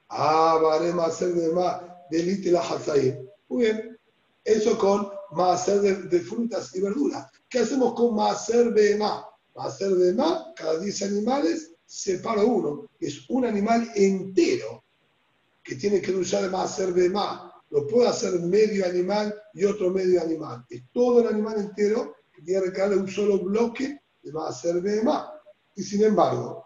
[0.09, 3.27] Ah, vale, Maaser de más, delite la Hazaim.
[3.49, 3.97] Muy bien,
[4.43, 7.27] eso con Maaser de, de, frutas y verduras.
[7.49, 9.25] ¿Qué hacemos con Maaser de más?
[9.55, 12.89] Maaser de más, cada 10 animales, separo uno.
[12.99, 14.83] Es un animal entero
[15.63, 17.51] que tiene que usar Maaser de más.
[17.69, 20.65] Lo puede hacer medio animal y otro medio animal.
[20.69, 25.29] Es todo el animal entero que tiene que un solo bloque de Maaser más.
[25.75, 26.65] Y sin embargo,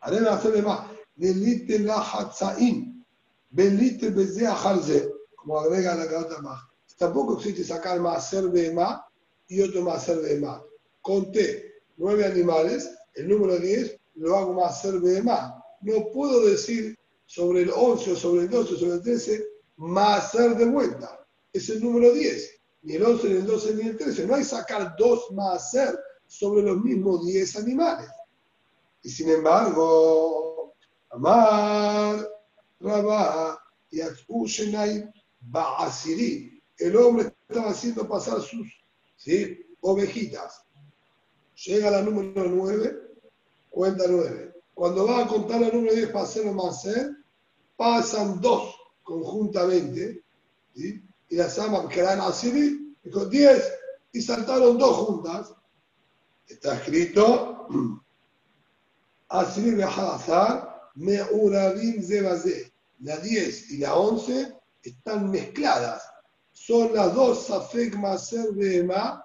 [0.00, 0.90] haré hacer más.
[1.16, 3.04] Delite la hatzaim.
[3.50, 5.10] Belite bezea harze.
[5.34, 6.62] Como agrega la carta más.
[6.98, 8.00] Tampoco existe sacar
[8.52, 9.00] de más
[9.48, 10.60] y otro de más.
[11.00, 14.52] Conté nueve animales, el número 10 lo hago
[15.00, 15.54] de más.
[15.80, 19.46] No puedo decir sobre el 11 o sobre el 12 o sobre el 13
[19.76, 21.24] más de vuelta.
[21.52, 22.60] Es el número 10.
[22.82, 24.26] Ni el 11, ni el 12, ni el 13.
[24.26, 25.70] No hay sacar dos más
[26.28, 28.08] sobre los mismos 10 animales.
[29.02, 30.74] Y sin embargo,
[31.10, 32.28] Amar,
[32.78, 33.58] Rabá
[33.90, 35.10] y Ushenai
[35.40, 38.68] Baasiri, el hombre estaba haciendo pasar sus
[39.16, 39.66] ¿sí?
[39.80, 40.64] ovejitas.
[41.64, 42.98] Llega la número 9,
[43.70, 44.54] cuenta 9.
[44.74, 47.10] Cuando va a contar la número 10 para hacerlo más hacer,
[47.76, 50.22] pasan dos conjuntamente,
[50.74, 51.02] ¿sí?
[51.30, 53.72] y las amas que eran Asiri, dijo 10
[54.12, 55.54] y saltaron dos juntas.
[56.48, 57.68] Está escrito
[59.28, 62.72] Asiri Behazar, Meurabim Zebazé.
[63.00, 66.02] La 10 y la 11 están mezcladas.
[66.52, 69.24] Son las dos Safek Maser Behemá,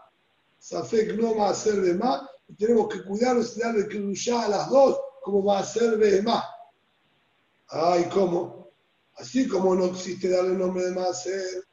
[0.59, 5.41] Safek no Maser Behemá, y tenemos que cuidarnos y darle Kedushá a las dos como
[5.41, 6.43] Maser Behemá.
[7.69, 8.69] Ay, ¿cómo?
[9.15, 11.65] Así como no existe darle nombre de Maser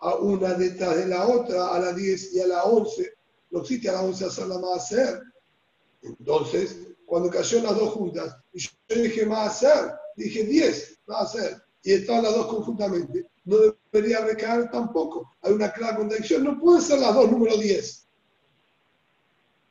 [0.00, 3.15] a una detrás de la otra, a la 10 y a la 11,
[3.50, 5.22] no existe a la 11 hacerla Maser.
[6.02, 11.22] Entonces, cuando cayó las dos juntas, y yo dije más hacer, dije 10, va a
[11.22, 13.56] hacer, y estaban las dos conjuntamente, no
[13.92, 15.30] debería recaer tampoco.
[15.42, 18.06] Hay una clara contradicción, no pueden ser las dos número 10.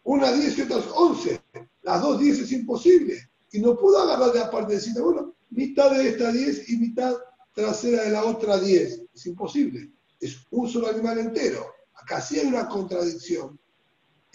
[0.05, 1.41] Una 10 y otra 11.
[1.82, 3.30] Las dos 10 es imposible.
[3.51, 7.15] Y no puedo agarrar de aparte y decir, bueno, mitad de esta 10 y mitad
[7.53, 9.01] trasera de la otra 10.
[9.13, 9.91] Es imposible.
[10.19, 11.65] Es un solo animal entero.
[11.95, 13.59] Acá sí hay una contradicción.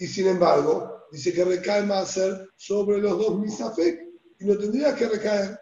[0.01, 4.01] Y sin embargo, dice que recae ser sobre los dos misafek
[4.39, 5.59] y no tendría que recaer.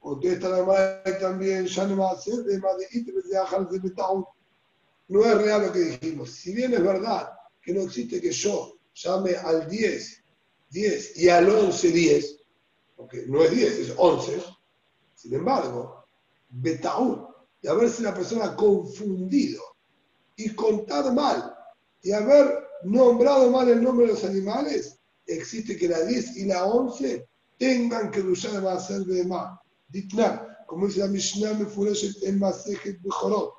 [0.00, 4.24] Contesta la madre también, ya no va a ser de de de.
[5.06, 6.30] No es real lo que dijimos.
[6.32, 7.30] Si bien es verdad
[7.62, 10.24] que no existe que yo llame al 10,
[10.70, 12.36] 10 y al 11, 10,
[12.96, 14.42] porque no es 10, es 11,
[15.14, 16.04] sin embargo,
[16.48, 17.28] Betaú,
[17.62, 19.62] y haberse la persona confundido
[20.34, 21.54] y contar mal
[22.02, 26.64] y haber nombrado mal el nombre de los animales, existe que la 10 y la
[26.64, 27.26] 11
[27.58, 29.58] tengan que luchar a hacer de más.
[29.88, 33.54] Ditna, como dice la Mishnah Mefureshet en Masejet Bejorot,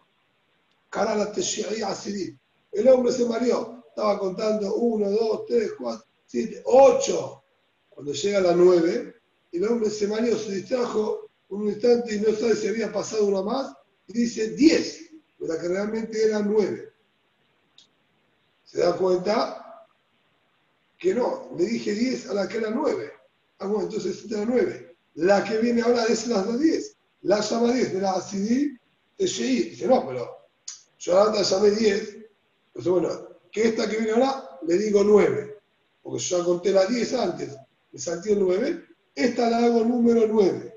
[0.90, 2.38] cara la Teshi'i Asiri.
[2.72, 7.44] El hombre se mareó, estaba contando 1, 2, 3, 4, 7, 8.
[7.90, 9.16] Cuando llega la 9,
[9.52, 13.42] el hombre se mareó, se distrajo un instante y no sabe si había pasado una
[13.42, 13.74] más,
[14.08, 16.91] y dice 10, pero que realmente era 9.
[18.72, 19.86] ¿Se da cuenta?
[20.98, 23.12] Que no, le dije 10 a la que era 9.
[23.60, 24.96] Ah, bueno, entonces era 9.
[25.16, 26.98] La que viene ahora es la de 10.
[27.24, 28.78] La llama 10 de la Asidí
[29.18, 29.72] de Sheir.
[29.72, 30.48] Dice, no, pero
[31.00, 32.18] yo ahora llamé 10.
[32.68, 35.58] Entonces, bueno, que esta que viene ahora le digo 9.
[36.02, 37.58] Porque yo ya conté la 10 antes.
[37.92, 38.86] Me salté el 9.
[39.16, 40.74] Esta la hago número 9.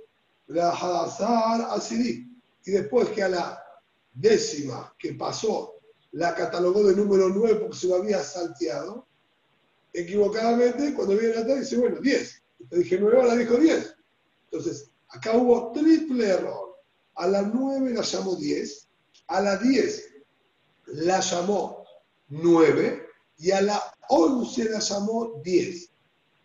[0.48, 2.28] La Hadazar Asidí.
[2.64, 3.64] Y después que a la
[4.12, 5.73] décima que pasó
[6.14, 9.06] la catalogó de número 9 porque se lo había salteado,
[9.92, 12.42] equivocadamente, cuando viene la tarde dice, bueno, 10.
[12.70, 13.96] Te dije 9, ahora dijo 10.
[14.44, 16.78] Entonces, acá hubo triple error.
[17.16, 18.88] A la 9 la llamó 10,
[19.26, 20.10] a la 10
[20.86, 21.84] la llamó
[22.28, 23.06] 9
[23.38, 25.90] y a la 11 la llamó 10.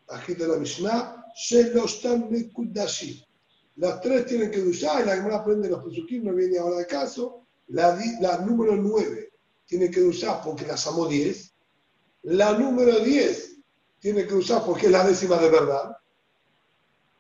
[0.09, 3.24] Aquí la Mishnah, Shelostam Mekudashi.
[3.76, 6.88] Las tres tienen que duchar y la Gemara aprende los pesukim, no viene ahora de
[6.88, 7.45] caso.
[7.67, 9.28] La, la número 9
[9.70, 11.53] tiene que usar porque la llamó 10.
[12.24, 13.57] La número 10
[13.99, 15.95] tiene que usar porque es la décima de verdad.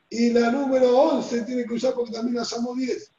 [0.09, 3.11] Y la número 11 tiene que usar porque también la llamó 10.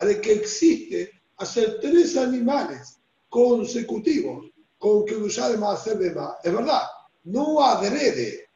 [0.00, 2.98] De que existe hacer tres animales
[3.30, 6.34] consecutivos con que usar de más hacer de más.
[6.44, 6.82] Es verdad,
[7.24, 8.50] no adrede,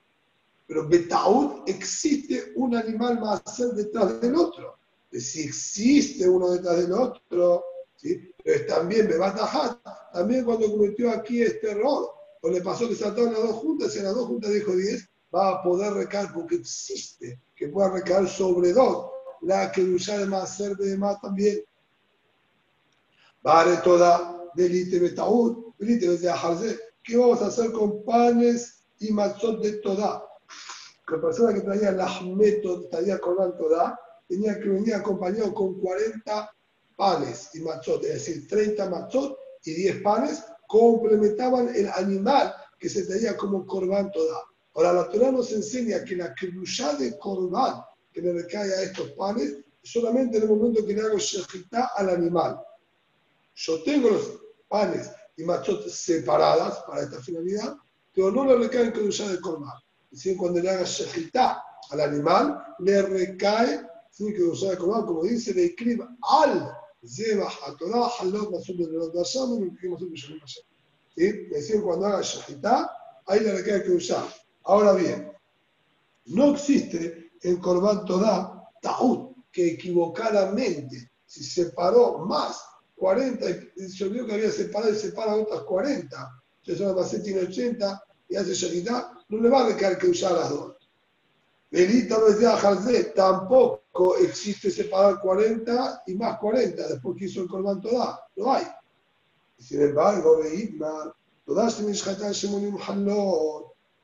[0.66, 4.76] pero Betaud existe un animal más hacer detrás del otro.
[5.10, 7.64] Si existe uno detrás del otro,
[7.96, 8.31] ¿sí?
[8.44, 9.78] Pero también Bebatajat,
[10.12, 13.98] también cuando cometió aquí este error, o le pasó que saltaron las dos juntas, y
[13.98, 18.28] en las dos juntas dijo 10, va a poder recaer porque existe que pueda recaer
[18.28, 19.10] sobre dos.
[19.42, 21.64] La que usa de más ser de más también.
[23.42, 29.72] Vale toda delite betaud, delite de ¿Qué vamos a hacer con panes y matzot de
[29.78, 30.24] toda?
[31.08, 36.50] La persona que traía la métodos, traía con toda, tenía que venir acompañado con 40
[36.96, 43.04] panes y matzot, es decir, 30 matzot y 10 panes, complementaban el animal que se
[43.04, 44.42] traía como corbán toda.
[44.74, 47.82] Ahora, la Torah nos enseña que la kedushá de Corban
[48.12, 52.10] que le recae a estos panes solamente en el momento que le hago shejitá al
[52.10, 52.60] animal.
[53.54, 57.76] Yo tengo los panes y machot separadas para esta finalidad,
[58.14, 59.78] pero no le recae en kedushá de Corban.
[60.10, 65.54] Es decir, cuando le haga shejitá al animal, le recae sin de Corban, como dice,
[65.54, 66.70] le escribe al
[67.04, 71.26] zebah a Torah, halot masud de los dasam, y masud de ¿Sí?
[71.26, 72.90] Es decir, cuando haga shejitá,
[73.26, 74.24] ahí le recae kedushá.
[74.64, 75.32] Ahora bien,
[76.26, 82.62] no existe en Corban Todá Taúd que equivocadamente, si separó más
[82.96, 83.46] 40,
[83.76, 88.36] y se olvidó que había separado y separa otras 40, entonces ahora tiene 80 y
[88.36, 90.76] hace Shakitá, no le va a recaer que usar las dos.
[93.14, 98.66] Tampoco existe separar 40 y más 40 después que hizo el Corban Todá, no hay.
[99.58, 100.40] Sin embargo,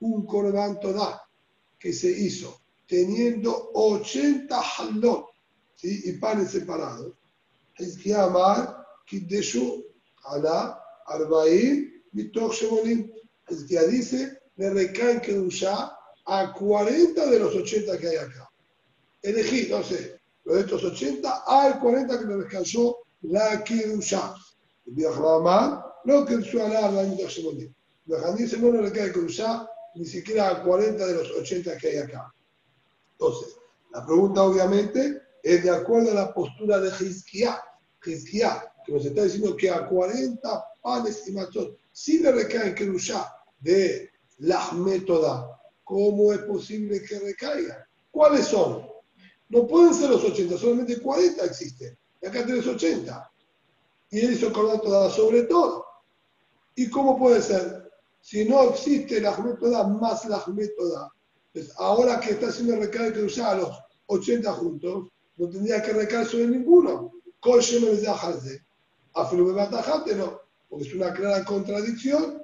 [0.00, 1.22] un Corban Todá
[1.78, 5.26] que se hizo teniendo 80 halot
[5.74, 6.02] ¿sí?
[6.06, 7.12] y panes separados.
[7.76, 9.84] Es que amar Kiddeshu
[10.24, 13.12] ala Arbaim mitoch Shemonim.
[13.46, 15.97] Que dice, le recaen Kedusha
[16.28, 18.48] a 40 de los 80 que hay acá.
[19.22, 24.34] Elegí, no sé, de estos 80 hay 40 que le descansó la Kedusha.
[24.86, 27.74] El Biajramar, no ala Arbaim mitoch Shemonim.
[28.36, 32.32] dice, no le recae Kedusha ni siquiera a 40 de los 80 que hay acá.
[33.12, 33.56] Entonces,
[33.92, 37.60] la pregunta obviamente es de acuerdo a la postura de Hizkiah.
[38.04, 43.34] Hizkiah, que nos está diciendo que a 40 panes y machos sí le recaen Kerushá
[43.60, 45.57] de la métoda.
[45.88, 47.78] ¿Cómo es posible que recaigan?
[48.10, 48.86] ¿Cuáles son?
[49.48, 51.96] No pueden ser los 80, solamente 40 existen.
[52.20, 53.32] Y acá tenés 80.
[54.10, 55.86] Y él hizo acordar toda sobre todo.
[56.74, 57.90] ¿Y cómo puede ser?
[58.20, 61.10] Si no existe la métoda más la métoda,
[61.54, 63.74] pues ahora que está haciendo recae que usar los
[64.08, 65.06] 80 juntos,
[65.38, 67.12] no tendría que recaer sobre ninguno.
[67.40, 68.62] Coche me dejarse.
[69.14, 72.42] Afirme batajate no, porque es una clara contradicción.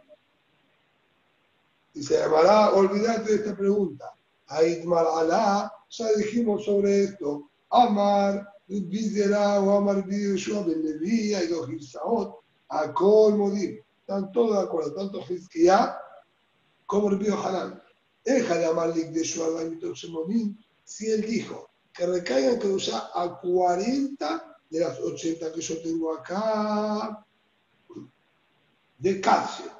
[1.94, 4.12] Y se llamará, olvídate de esta pregunta.
[4.48, 7.48] Aitmar Alá, ya dijimos sobre esto.
[7.70, 13.78] Amar, Videra o Amar Videshua Ben Levi, los Gilsaot, Akol Modim.
[14.00, 15.96] Están todos de acuerdo, tanto Hizkiah
[16.86, 17.82] como el Bío Hanan.
[18.24, 19.48] Deja de amar Lik de Shua
[20.10, 25.82] Modim, si él dijo que recaigan que usa a 40 de las 80 que yo
[25.82, 27.24] tengo acá
[28.98, 29.70] de calcio.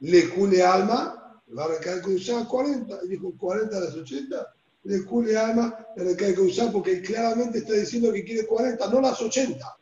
[0.00, 1.15] Le cule alma,
[1.54, 4.54] va a recaer que usa 40, y dijo 40 de las 80.
[4.84, 9.20] Le cule alma, le recae usar porque claramente está diciendo que quiere 40, no las
[9.20, 9.76] 80.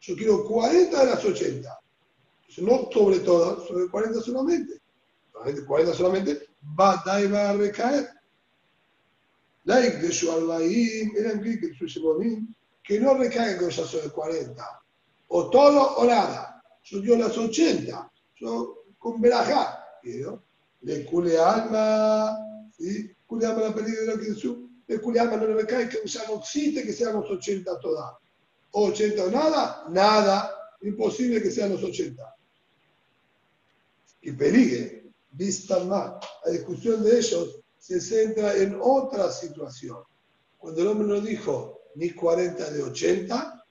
[0.00, 1.80] Yo quiero 40 de las 80.
[2.40, 4.80] Entonces, no sobre todas, sobre 40 solamente.
[5.32, 6.46] Solamente 40 solamente,
[6.78, 8.08] va, y va a recaer.
[9.64, 12.44] Like de su albaim, eran que su
[12.82, 14.82] que no recae con esas sobre 40.
[15.28, 16.62] O todo o nada.
[16.84, 18.12] Yo dio las 80.
[18.36, 19.82] Yo con verajá.
[20.02, 20.42] quiero.
[20.82, 22.36] Le cule alma,
[22.76, 23.10] ¿sí?
[23.26, 24.70] Cule alma la pérdida de la su.
[24.86, 28.14] Le cule alma no le recae que usamos existe que seamos 80 todas.
[28.72, 30.50] O 80 o nada, nada.
[30.82, 32.34] Imposible que sean los 80.
[34.22, 36.14] Y peligue, vista más.
[36.44, 39.98] La discusión de ellos se centra en otra situación.
[40.58, 43.64] Cuando el hombre no dijo ni 40 de 80,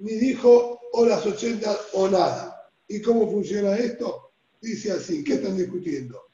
[0.00, 2.70] ni dijo o las 80 o nada.
[2.88, 4.32] ¿Y cómo funciona esto?
[4.60, 6.31] Dice así, ¿qué están discutiendo?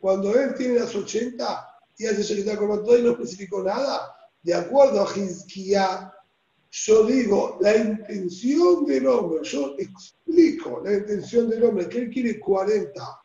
[0.00, 5.06] Cuando él tiene las 80 y hace Korban todo y no especificó nada, de acuerdo
[5.06, 6.12] a Hizkiah,
[6.72, 12.40] yo digo la intención del hombre, yo explico la intención del hombre, que él quiere
[12.40, 13.22] 40,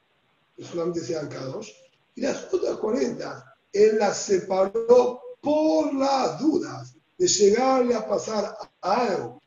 [0.56, 1.74] que solamente sean cada dos,
[2.14, 8.94] y las otras 40, él las separó por las dudas de llegarle a pasar a
[8.94, 9.42] algo.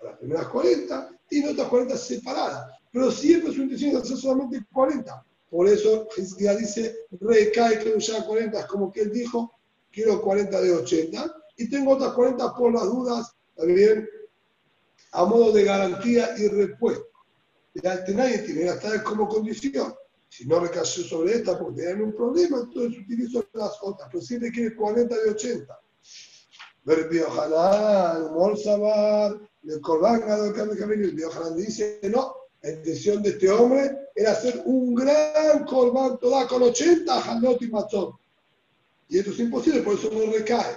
[0.00, 2.72] A las primeras 40 y en otras 40 separadas.
[2.92, 5.24] Pero siempre su intención es hacer solamente 40.
[5.50, 6.08] Por eso
[6.38, 9.52] ya dice, recae que ya 40, es como que él dijo,
[9.90, 14.08] quiero 40 de 80, y tengo otras 40 por las dudas, también
[15.12, 17.06] a modo de garantía y repuesto.
[17.74, 19.94] De nadie tiene hasta como condición.
[20.28, 24.08] Si no recayó sobre esta porque tienen un problema, entonces utilizo las otras.
[24.10, 25.80] Pero siempre quiere 40 de 80.
[26.84, 32.34] Ver Biohanan, Molsabar, el Corban, el Biohanan dice no.
[32.62, 37.68] La intención de este hombre era hacer un gran Corban toda con 80 Hanot y
[37.68, 38.14] Matzón.
[39.08, 40.76] Y esto es imposible, por eso no recae.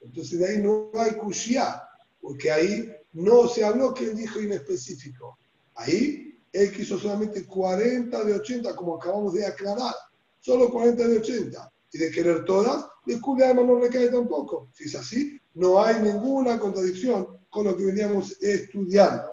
[0.00, 1.82] Entonces de ahí no hay Kushia,
[2.20, 5.38] porque ahí no se habló que él dijo inespecífico.
[5.76, 9.94] Ahí él quiso solamente 40 de 80, como acabamos de aclarar,
[10.40, 11.72] solo 40 de 80.
[11.92, 14.68] Y de querer todas, el Kuliama no recae tampoco.
[14.72, 19.30] Si es así, no hay ninguna contradicción con lo que veníamos estudiando.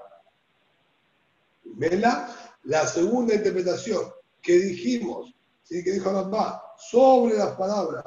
[1.64, 4.02] Mela, la segunda interpretación
[4.42, 5.84] que dijimos, ¿sí?
[5.84, 8.04] que dijo Rambá, sobre las palabras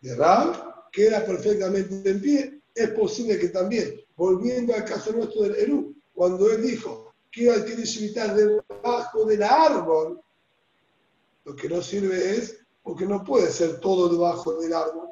[0.00, 0.52] de Ram,
[0.90, 6.50] queda perfectamente en pie, es posible que también, volviendo al caso nuestro del Eru, cuando
[6.50, 10.20] él dijo, que quiere evitar debajo del árbol,
[11.44, 15.08] lo que no sirve es porque no puede ser todo debajo del árbol.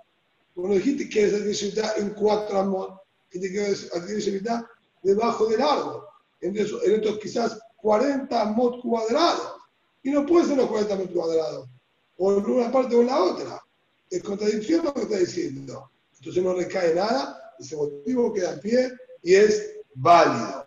[0.55, 3.00] Como dijiste, quieres evitar en cuatro amor,
[3.31, 3.91] que te quieres
[4.26, 4.66] evitar
[5.03, 6.03] debajo del árbol.
[6.41, 9.55] En, estos quizás 40 mod cuadrados.
[10.03, 11.68] Y no puede ser los 40 mod cuadrados.
[12.16, 13.62] O en una parte o en la otra.
[14.11, 15.91] Es contradicción lo que está diciendo.
[16.18, 20.66] Entonces no recae nada, ese motivo queda en pie y es válido.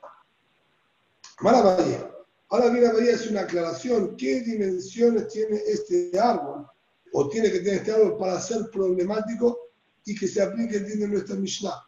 [1.42, 2.10] Maravilla.
[2.50, 4.16] Ahora bien, María es una aclaración.
[4.16, 6.68] ¿Qué dimensiones tiene este árbol?
[7.12, 9.72] O tiene que tener este árbol para ser problemático
[10.06, 11.84] y que se aplique, entiende nuestra Mishnah.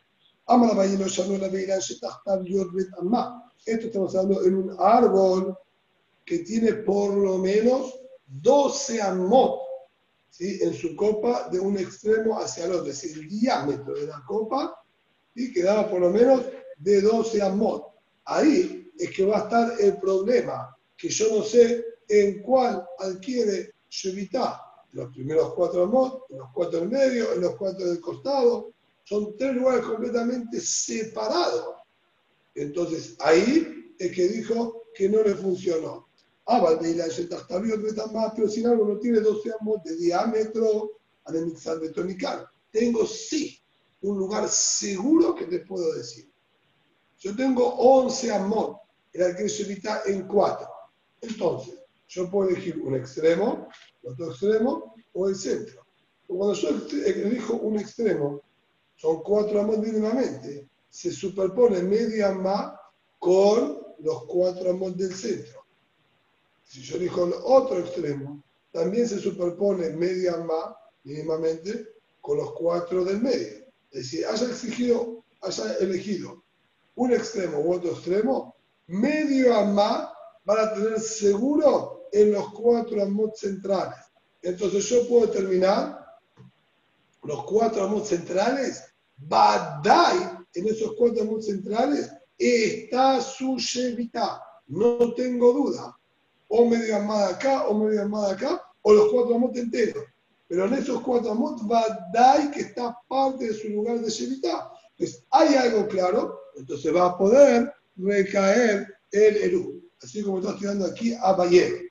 [3.66, 5.58] Esto estamos hablando en un árbol
[6.24, 9.60] que tiene por lo menos 12 amot
[10.30, 10.60] ¿sí?
[10.62, 14.24] en su copa de un extremo hacia el otro, es decir, el diámetro de la
[14.28, 14.80] copa
[15.34, 16.43] y quedaba por lo menos
[16.78, 17.88] de 12 amot.
[18.26, 23.74] Ahí es que va a estar el problema, que yo no sé en cuál adquiere
[23.89, 24.62] Shevitá.
[24.91, 28.74] Los primeros cuatro amos, en los cuatro del medio, en los cuatro del costado.
[29.06, 31.76] Son tres lugares completamente separados.
[32.56, 36.10] Entonces ahí es que dijo que no le funcionó.
[36.47, 37.06] Ah, Valdeila,
[38.14, 40.91] más, pero sin algo no tiene 12 amos de diámetro,
[41.24, 42.47] al de tonicar.
[42.72, 43.60] Tengo sí
[44.01, 46.30] un lugar seguro que te puedo decir.
[47.20, 48.78] Yo tengo 11 amos
[49.14, 50.68] el alquiler en cuatro.
[51.22, 51.76] Entonces,
[52.08, 53.68] yo puedo elegir un extremo,
[54.03, 55.86] otro extremo o el centro.
[56.28, 56.70] Cuando yo
[57.06, 58.41] elijo un extremo,
[58.96, 62.74] son cuatro amos mínimamente, se superpone media más
[63.20, 65.66] con los cuatro amos del centro.
[66.64, 71.88] Si yo elijo el otro extremo, también se superpone media más mínimamente
[72.22, 73.66] con los cuatro del medio.
[73.91, 76.43] Es decir, haya exigido, haya elegido
[76.96, 78.56] un extremo u otro extremo,
[78.88, 80.10] medio más
[80.46, 84.00] van a tener seguro en los cuatro amos centrales.
[84.41, 86.05] Entonces yo puedo determinar
[87.26, 88.84] los cuatro amos centrales,
[89.17, 94.41] Badai, en esos cuatro amos centrales, está su Shevita.
[94.67, 95.97] No tengo duda.
[96.47, 100.03] O medio de acá, o medio de acá, o los cuatro amos enteros.
[100.47, 104.71] Pero en esos cuatro amos, Badai, que está parte de su lugar de Shevita.
[104.91, 109.82] Entonces, hay algo claro, entonces va a poder recaer el Eru.
[110.01, 111.89] Así como está estudiando aquí a Bayer.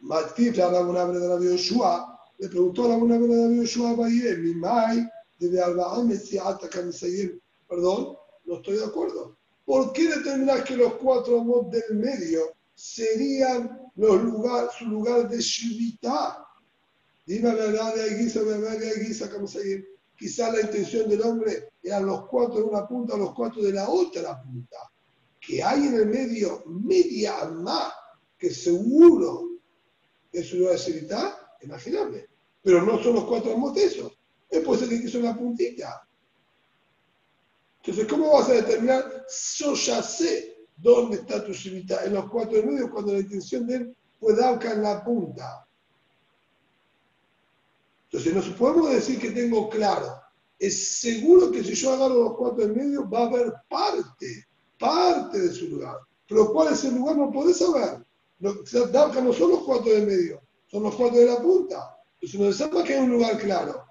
[0.00, 2.11] Matif, la Rabuna de la Yoshua,
[2.42, 6.68] le preguntó a la Rabuna de la Yoshua a Bayer, mi mai, desde Alba Mesiata
[6.68, 7.38] Kamisayim,
[7.68, 8.16] perdón,
[8.46, 9.36] no estoy de acuerdo.
[9.64, 12.40] ¿Por qué determinas que los cuatro amos del medio
[12.74, 16.44] serían los lugar, su lugar de Shivita?
[17.24, 19.84] Dime la verdad de Aguisa, verdad de Aguisa Kamisayim.
[20.18, 23.88] Quizás la intención del hombre eran los cuatro de una punta, los cuatro de la
[23.88, 24.78] otra punta.
[25.40, 27.92] Que hay en el medio media más
[28.36, 29.60] que seguro
[30.32, 32.31] es su lugar de Shivita, imaginable.
[32.62, 34.12] Pero no son los cuatro esos.
[34.48, 36.06] Es ser que quiso una puntita.
[37.78, 39.26] Entonces, ¿cómo vas a determinar?
[39.56, 43.74] Yo ya sé dónde está tu Shivita, en los cuatro medio, cuando la intención de
[43.76, 45.66] él fue Dauka en la punta.
[48.04, 50.20] Entonces, nos podemos decir que tengo claro.
[50.58, 54.46] Es seguro que si yo agarro los cuatro de medio, va a haber parte,
[54.78, 55.96] parte de su lugar.
[56.28, 58.04] Pero cuál es el lugar no podés saber.
[58.38, 61.91] Dauka no son los cuatro de medio, son los cuatro de la punta.
[62.22, 63.84] Entonces, no sepa que hay un lugar claro.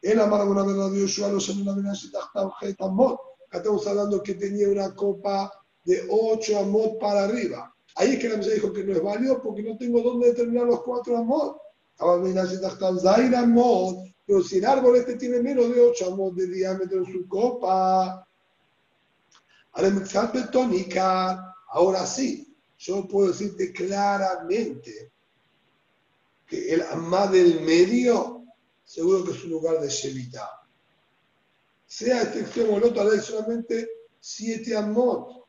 [0.00, 1.94] Él amaba una verdad de Yoshua, se verdad
[2.32, 5.52] Acá estamos hablando que tenía una copa
[5.84, 7.72] de 8 amot para arriba.
[7.96, 10.66] Ahí es que la mesa dijo que no es válido porque no tengo dónde determinar
[10.66, 11.58] los 4 amot.
[14.24, 18.26] Pero si el árbol este tiene menos de 8 amot de diámetro en su copa,
[21.68, 25.12] ahora sí, yo puedo decirte claramente
[26.52, 28.42] el amá del medio
[28.84, 30.48] seguro que es un lugar de Shevita.
[31.86, 33.88] Sea este extremo o el otro, hay solamente
[34.20, 35.46] siete amot.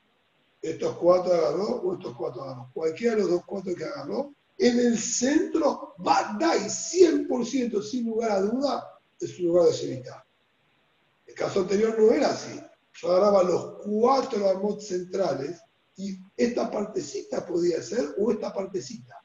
[0.61, 2.69] Estos cuatro agarró o estos cuatro agarró.
[2.73, 8.41] Cualquiera de los dos cuatro que agarró, en el centro, Badai, 100% sin lugar a
[8.41, 10.25] duda, es un lugar de Shevita.
[11.25, 12.61] El caso anterior no era así.
[12.93, 15.59] Yo agarraba los cuatro amot centrales
[15.97, 19.22] y esta partecita podía ser o esta partecita.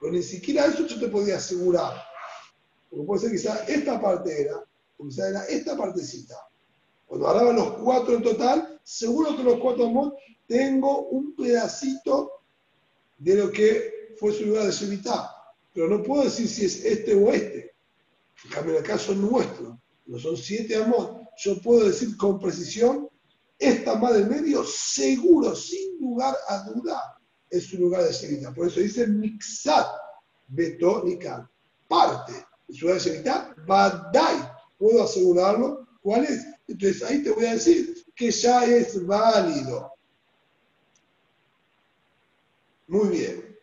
[0.00, 2.02] Pero ni siquiera eso yo te podía asegurar.
[2.88, 4.64] Porque puede ser quizá esta parte era,
[4.96, 6.34] o quizá era esta partecita.
[7.06, 10.14] Cuando agarraba los cuatro en total, seguro que los cuatro amot
[10.46, 12.30] tengo un pedacito
[13.18, 15.30] de lo que fue su lugar de Shevitá.
[15.74, 17.74] Pero no puedo decir si es este o este.
[18.44, 23.08] En cambio, en el caso nuestro, no son siete amot, yo puedo decir con precisión,
[23.58, 27.19] esta más del medio, seguro, sin lugar a duda,
[27.50, 28.54] es su lugar de Shevitá.
[28.54, 29.86] Por eso dice mixat
[30.48, 31.50] betónica,
[31.88, 32.32] parte
[32.72, 35.86] su va Badai, puedo asegurarlo.
[36.02, 36.46] ¿Cuál es?
[36.66, 39.92] Entonces ahí te voy a decir que ya es válido.
[42.86, 43.58] Muy bien.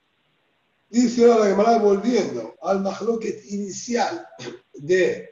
[0.89, 4.25] Dice ahora la Gemara volviendo al mahloket inicial
[4.73, 5.29] de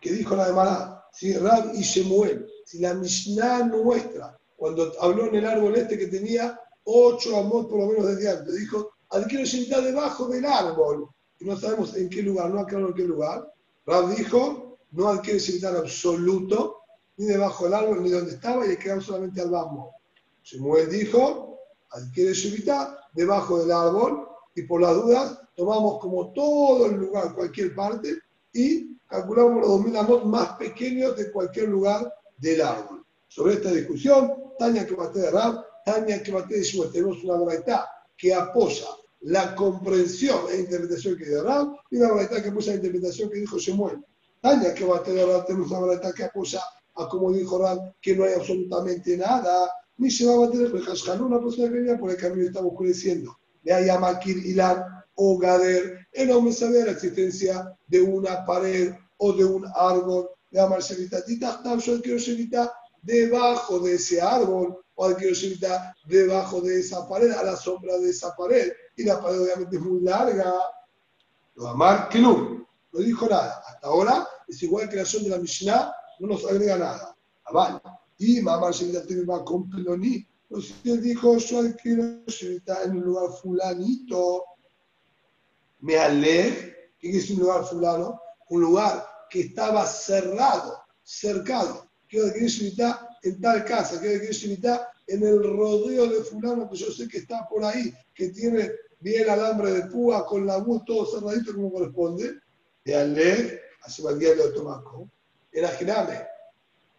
[0.00, 5.36] que dijo la Gemara, si Rab y Shemuel, si la Mishnah nuestra, cuando habló en
[5.36, 9.82] el árbol este que tenía ocho amot por lo menos de diámetro, dijo, adquiero sentar
[9.82, 11.08] debajo del árbol
[11.44, 13.52] no sabemos en qué lugar, no aclaró en qué lugar.
[13.86, 16.78] Rab dijo, no adquiere citar absoluto,
[17.16, 19.94] ni debajo del árbol, ni donde estaba, y le quedamos solamente al bambo.
[20.42, 21.58] Shemuel dijo,
[21.90, 27.74] adquiere Shevita debajo del árbol, y por las dudas tomamos como todo el lugar, cualquier
[27.74, 28.18] parte,
[28.52, 33.04] y calculamos los 2000 amos más pequeños de cualquier lugar del árbol.
[33.28, 37.84] Sobre esta discusión, Tania que maté de Rab, Tania que maté de tenemos una verdad
[38.16, 38.86] que apoya
[39.20, 43.38] la comprensión e interpretación que dio Rab y la verdad que apoya la interpretación que
[43.38, 44.04] dijo Shemuel.
[44.40, 46.60] Tania que va a tener Rab, tenemos una verdad que apoya
[46.94, 50.72] a como dijo Rab, que no hay absolutamente nada, ni se va a tener
[51.20, 53.36] una persona que venía por el camino estamos oscureciendo.
[53.62, 54.84] Le llama Hilar
[55.14, 60.60] o Gader, el hombre sabe la existencia de una pared o de un árbol, le
[60.60, 61.22] llama Shevita,
[61.78, 62.18] yo quiero
[63.02, 68.10] debajo de ese árbol, o quiero Shevita debajo de esa pared, a la sombra de
[68.10, 70.54] esa pared y la pared obviamente es muy larga.
[71.54, 72.64] Lo amar Kilum.
[72.92, 73.62] No dijo nada.
[73.66, 77.16] Hasta ahora es igual que la acción de la Mishnah, no nos agrega nada.
[77.44, 77.80] Aval.
[78.18, 78.92] Y mamá se
[79.24, 79.68] va con.
[79.74, 84.44] Entonces él dijo, yo adquiero Shevita en un lugar fulanito.
[85.80, 86.76] Me alej.
[86.98, 88.20] ¿Qué es un lugar fulano?
[88.50, 91.88] Un lugar que estaba cerrado, cercado.
[92.06, 96.90] Quiero adquirir Shevita en tal casa, adquirir Shevita en el rodeo de fulano que yo
[96.90, 98.70] sé que está por ahí, que tiene
[99.00, 102.34] bien alambre de púa, con la voz todo cerradito como corresponde.
[102.84, 105.08] De alej, hace el día de Otomaco.
[105.52, 106.26] Era Girame.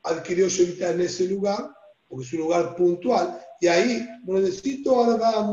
[0.03, 1.73] Adquirió Shevita en ese lugar
[2.13, 5.03] porque es un lugar puntual, y ahí no necesito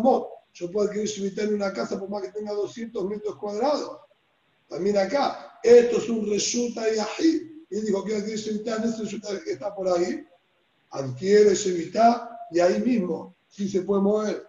[0.02, 0.24] mod.
[0.52, 3.98] Yo puedo adquirir su en una casa por más que tenga 200 metros cuadrados.
[4.68, 7.64] También acá, esto es un resulta y ají.
[7.70, 10.22] Y él dijo, quiero adquirir su en ese resulta que está por ahí.
[10.90, 14.46] Adquiere su y ahí mismo, si se puede mover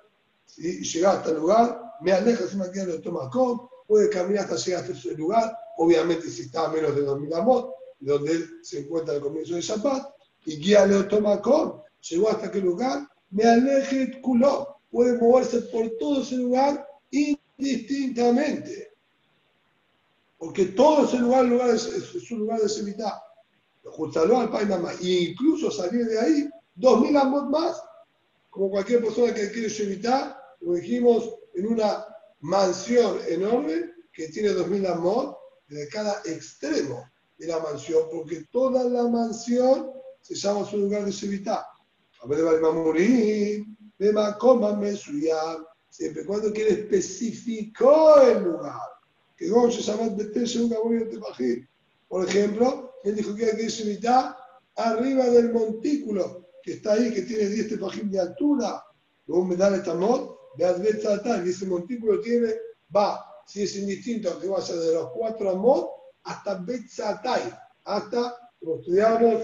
[0.58, 4.56] y llegar hasta el lugar, me aleja si me queda el tomacón, puede caminar hasta
[4.56, 8.80] llegar hasta ese lugar, obviamente si está a menos de 2000 amot, donde él se
[8.80, 10.14] encuentra al comienzo de Shabbat,
[10.46, 16.22] y guía el tomacón, llegó hasta aquel lugar, me aleje culo, puede moverse por todo
[16.22, 18.92] ese lugar indistintamente.
[20.38, 23.24] Porque todo ese lugar, lugar es, es, un lugar de semita.
[25.02, 27.82] E incluso salir de ahí, dos mil amos más,
[28.50, 32.06] como cualquier persona que quiere semita, lo dijimos, en una
[32.42, 35.36] mansión enorme que tiene dos mil amos
[35.68, 39.92] de cada extremo de la mansión, porque toda la mansión
[40.22, 41.68] se llama su lugar de semita.
[45.90, 48.80] Siempre cuando quiere especificó el lugar.
[49.36, 49.50] Que
[52.08, 54.36] Por ejemplo, él dijo que hay que irse mitad
[54.76, 58.84] arriba del montículo que está ahí, que tiene 10 tefajim de altura.
[59.28, 62.54] Luego me da esta mod, y ese montículo tiene,
[62.96, 65.90] va, si es indistinto, que vaya de los 4 amot
[66.24, 67.42] hasta Betzatai,
[67.86, 69.44] hasta, como estudiamos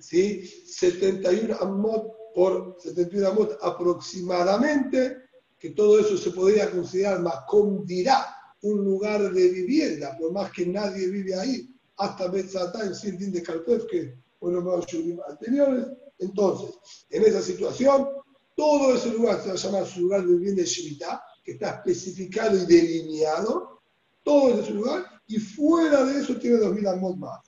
[0.00, 0.44] ¿sí?
[0.66, 5.18] 71 amot por 71 amot aproximadamente,
[5.58, 10.66] que todo eso se podría considerar Macom dirá, un lugar de vivienda, por más que
[10.66, 11.68] nadie vive ahí,
[11.98, 14.86] hasta Betzatá en Sildín de Karpev, que fueron los
[15.28, 15.86] anteriores.
[16.18, 16.70] Entonces,
[17.10, 18.08] en esa situación,
[18.56, 21.70] todo ese lugar se va a llamar su lugar de vivienda de Shemitah, que está
[21.84, 23.80] especificado y delineado,
[24.22, 27.40] todo ese lugar, y fuera de eso tiene 2.000 amot más.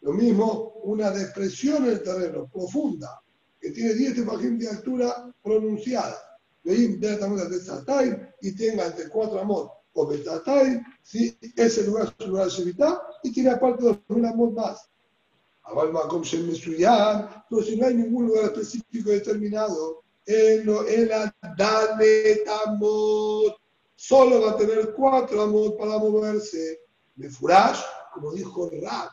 [0.00, 3.20] Lo mismo, una depresión en el terreno profunda,
[3.60, 6.16] que tiene 10 tefajim de altura pronunciada.
[6.64, 6.98] Y
[8.54, 13.50] tenga entre 4 amot o betatay, si ese lugar es un lugar de y tiene
[13.50, 14.88] aparte 2000 amot más.
[17.50, 20.68] Pero si no hay ningún lugar específico determinado, el
[22.64, 23.56] amot,
[23.96, 26.80] solo va a tener 4 amot para moverse.
[27.16, 27.80] De furash,
[28.14, 29.10] como dijo Rab,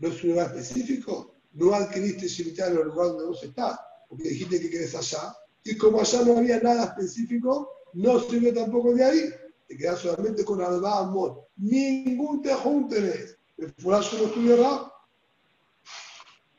[0.00, 4.28] no es un lugar específico, no adquiriste Shemitah en el lugar donde vos estás, porque
[4.28, 5.34] dijiste que querés allá,
[5.64, 9.32] y como allá no había nada específico, no sirve tampoco de ahí,
[9.72, 11.46] te quedas solamente con Alba Amor.
[11.56, 13.38] Ningún tejón tenés.
[13.56, 14.92] El furazo no estudiará.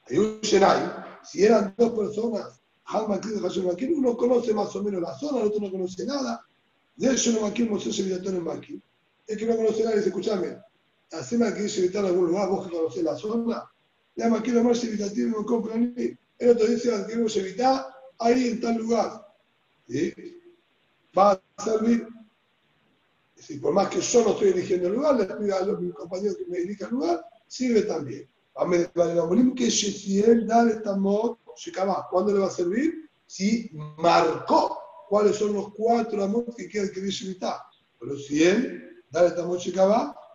[0.09, 0.91] Hay un Shenai,
[1.23, 2.59] si eran dos personas,
[2.91, 6.43] uno conoce más o menos la zona, el otro no conoce nada.
[6.95, 8.81] De eso no maquil, no sé si en Maquil.
[9.27, 10.57] El que no conoce nada dice, escúchame,
[11.11, 13.63] Haceme que irse en algún lugar, vos que conocés la zona.
[14.15, 16.17] Llama, quiero más evitativo, no compro ni.
[16.39, 17.85] El otro dice, queremos evitar
[18.17, 19.27] ahí en tal lugar.
[19.87, 20.13] ¿Sí?
[21.15, 22.07] Va a servir.
[23.45, 25.93] Si por más que yo no estoy eligiendo el lugar, le pido a los mis
[25.93, 28.29] compañeros que me elijan el lugar, sirve también.
[32.09, 33.09] ¿cuándo le va a servir?
[33.25, 34.77] Si marcó
[35.09, 37.57] cuáles son los cuatro amores que quiere adquirir evitar.
[37.99, 39.59] Pero si él da esta mod,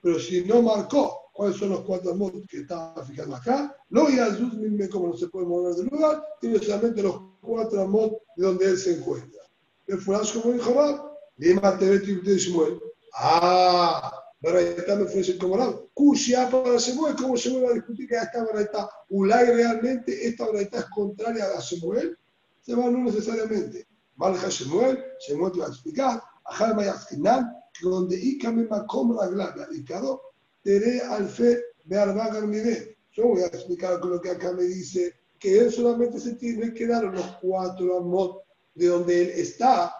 [0.02, 4.16] pero si no marcó cuáles son los cuatro modos que estaba fijando acá, no y
[4.16, 8.66] mismo como no se puede mover del lugar, tiene solamente los cuatro modos de donde
[8.66, 9.40] él se encuentra.
[9.86, 11.08] El furash como dijo Rab,
[11.38, 12.87] Lima y Shmuel.
[13.14, 15.88] Ah, Baraita me ofrece como Rab.
[15.94, 20.78] Kushia para Shemuel, ¿cómo Shemuel va a discutir que esta Baraita, Ulay realmente esta Baraita
[20.78, 22.16] es contraria a Shemuel?
[22.60, 23.86] Se va no necesariamente.
[24.16, 27.52] Malja Shemuel, Shemuel te va a explicar, Ajal Mayaskinan,
[27.82, 30.22] donde Ikame Makom Ragla, dedicado,
[30.62, 32.98] Tere Alfe Bearba Garmide.
[33.12, 36.74] Yo voy a explicar con lo que acá me dice, que él solamente se tiene
[36.74, 38.42] que dar los cuatro amot
[38.74, 39.94] de donde él está.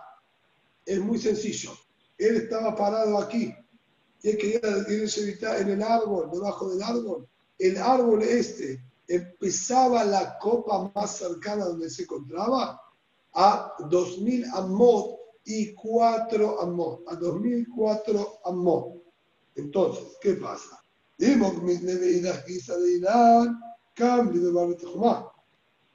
[0.85, 1.73] Es muy sencillo.
[2.19, 3.55] Él estaba parado aquí
[4.23, 4.61] y él quería
[5.17, 7.29] evitar en el árbol, debajo del árbol.
[7.59, 12.81] El árbol este empezaba la copa más cercana donde se encontraba
[13.35, 19.03] a 2000 amot y 4 amot, a 2004 amot.
[19.55, 20.85] Entonces, ¿qué pasa?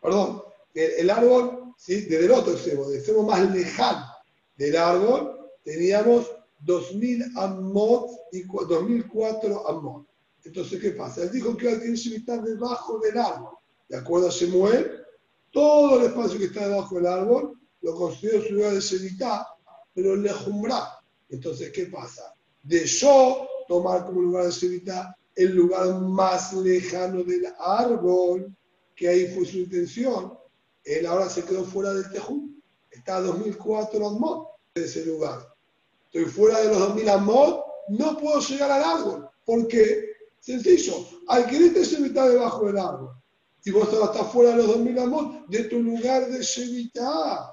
[0.02, 0.42] Perdón,
[0.74, 2.02] el, el árbol, ¿sí?
[2.02, 4.06] desde el otro extremo, del extremo más lejano
[4.58, 5.33] del árbol,
[5.64, 10.08] teníamos 2000 amot y 2004 amot.
[10.44, 11.24] Entonces, ¿qué pasa?
[11.24, 13.58] Él dijo que tiene que estar debajo del árbol.
[13.88, 15.04] De acuerdo a Shemuel,
[15.52, 19.48] todo el espacio que está debajo del árbol lo considero su lugar de Shemitah,
[19.94, 21.00] pero le jumbra.
[21.30, 22.34] Entonces, ¿qué pasa?
[22.64, 28.56] De yo tomar como lugar de Shemitah el lugar más lejano del árbol,
[28.96, 30.38] que ahí fue su intención,
[30.84, 32.52] él ahora se quedó fuera del Tejú.
[32.92, 35.53] Está a 2004 amot de ese lugar.
[36.14, 39.30] Estoy fuera de los 2000 amot, no puedo llegar al árbol.
[39.46, 41.08] porque Sencillo,
[41.50, 43.16] querer Shemitah debajo del árbol.
[43.64, 47.50] Y vos estás fuera de los 2000 amot, de tu lugar de Shemitah.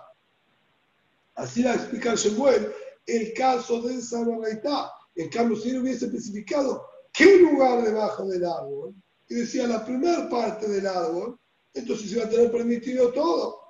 [1.36, 2.72] Así va a explicar Shemuel
[3.06, 4.24] el caso de esa
[5.14, 8.94] En cambio, si él hubiese especificado qué lugar debajo del árbol,
[9.28, 11.38] y decía la primera parte del árbol,
[11.72, 13.69] entonces se iba a tener permitido todo.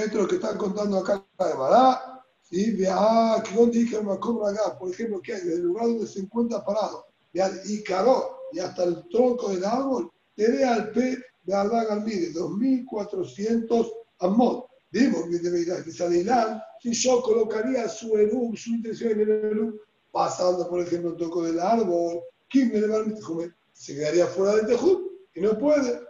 [0.00, 2.22] Esto es lo que están contando acá de Mará.
[2.48, 2.72] ¿sí?
[2.72, 7.82] Vea, que donde dije por ejemplo, que desde el lugar donde se encuentra parado, y
[7.82, 14.66] Caró, y hasta el tronco del árbol, te al P de Alba de 2400 amot.
[14.90, 20.68] Digo que debería que si yo colocaría su erú, su intención en el erú, pasando,
[20.68, 23.14] por ejemplo, el tronco del árbol, ¿quién me le
[23.74, 25.02] Se quedaría fuera del tejud
[25.34, 26.00] y no puede.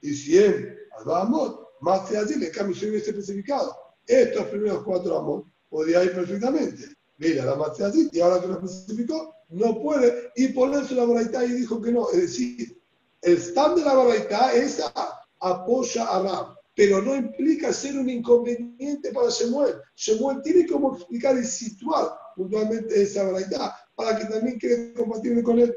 [0.00, 3.76] Y si él, Alba Amot, más de allí, le cambio si hubiese especificado
[4.08, 6.96] estos primeros cuatro amot, podría ir perfectamente.
[7.18, 11.44] Mira, la más allí, y ahora que lo especificó, no puede, y ponerse la baraita
[11.44, 12.10] y dijo que no.
[12.10, 12.76] Es decir,
[13.22, 14.82] el stand de la baraita es
[15.38, 19.76] apoya a Ram, pero no implica ser un inconveniente para Shemuel.
[19.94, 25.60] Shemuel tiene como explicar y situar puntualmente esa baraita para que también quede compatible con
[25.60, 25.72] él.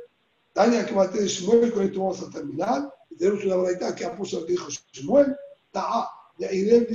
[0.55, 2.91] Daña que mate de Shemuel, con esto vamos a terminar.
[3.15, 5.35] Tenemos una baraita que apoya lo que dijo Shemuel.
[5.79, 6.87] Ta'a, ya iré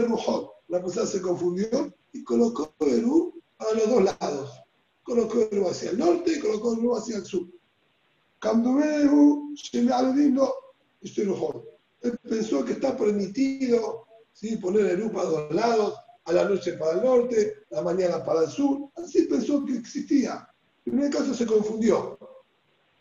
[0.00, 0.50] Rujot.
[0.68, 4.60] La persona se confundió y colocó U a los dos lados
[5.02, 7.48] colocó el hacia el norte y colocó el hacia el sur.
[8.40, 10.54] Se me lindo,
[11.02, 11.68] estoy mejor.
[12.02, 14.56] Él pensó que está permitido ¿sí?
[14.56, 15.94] poner U para dos lados,
[16.24, 18.88] a la noche para el norte, a la mañana para el sur.
[18.94, 20.48] Así pensó que existía.
[20.86, 22.16] En primer caso se confundió.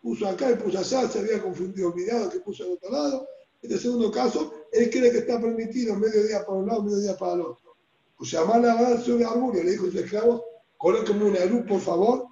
[0.01, 3.27] Puso acá y puso allá, se había confundido, olvidado que puso al otro lado.
[3.61, 6.99] En el segundo caso, él cree que está permitido medio día para un lado, medio
[6.99, 7.75] día para el otro.
[8.17, 10.41] Pues llamar a sobre Arburio, le dijo a sus esclavos,
[10.77, 12.27] Colóquenme una luz, por favor.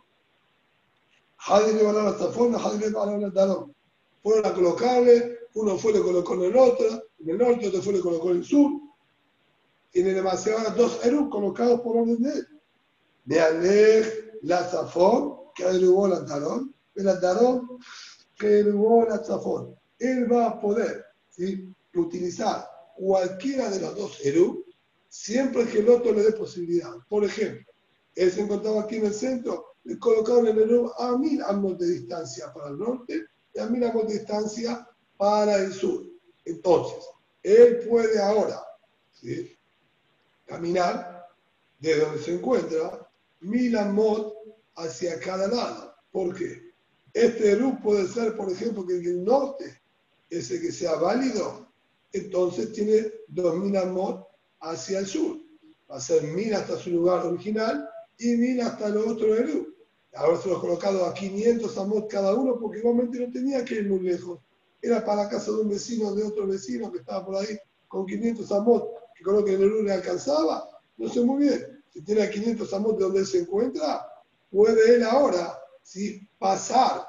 [1.38, 3.76] Hadri van a la zafona, Hadri van a la talón.
[4.24, 7.94] Fueron a colocarle, uno fue le colocó en el otro, en el norte, otro fue
[7.94, 8.72] le colocó en el sur.
[9.92, 12.48] Tiene demasiadas dos erus colocados por orden de él.
[13.26, 17.80] De Alej, la zafón, que derribó la talón, el talón
[18.38, 19.76] que derribó la zafón.
[20.00, 21.74] Él va a poder ¿sí?
[22.00, 24.58] Utilizar cualquiera de los dos erus
[25.10, 26.94] siempre que el otro le dé posibilidad.
[27.10, 27.66] Por ejemplo,
[28.16, 32.52] él se encontraba aquí en el centro, le colocaron el a mil amos de distancia
[32.54, 34.88] para el norte y a mil amos de distancia
[35.18, 36.06] para el sur.
[36.46, 37.06] Entonces,
[37.44, 38.64] él puede ahora
[40.46, 41.28] caminar
[41.80, 43.10] de donde se encuentra
[43.40, 44.34] mil amos
[44.76, 45.96] hacia cada lado.
[46.12, 46.74] ¿Por qué?
[47.14, 49.82] Este Eru puede ser, por ejemplo, que el norte
[50.30, 51.67] es el que sea válido,
[52.14, 54.26] entonces tiene dos mil amos
[54.60, 55.38] hacia el sur.
[55.90, 59.74] Va a ser mil hasta su lugar original y mira hasta el otro Eru.
[60.42, 64.00] se lo colocado a 500 amot cada uno porque igualmente no tenía que ir muy
[64.00, 64.40] lejos.
[64.82, 67.58] Era para la casa de un vecino, de otro vecino que estaba por ahí
[67.88, 70.68] con 500 amot, que con lo que el Eru le alcanzaba.
[70.98, 71.84] No sé muy bien.
[71.94, 74.08] Si tiene 500 amot de donde él se encuentra,
[74.52, 76.28] puede él ahora ¿sí?
[76.38, 77.06] pasar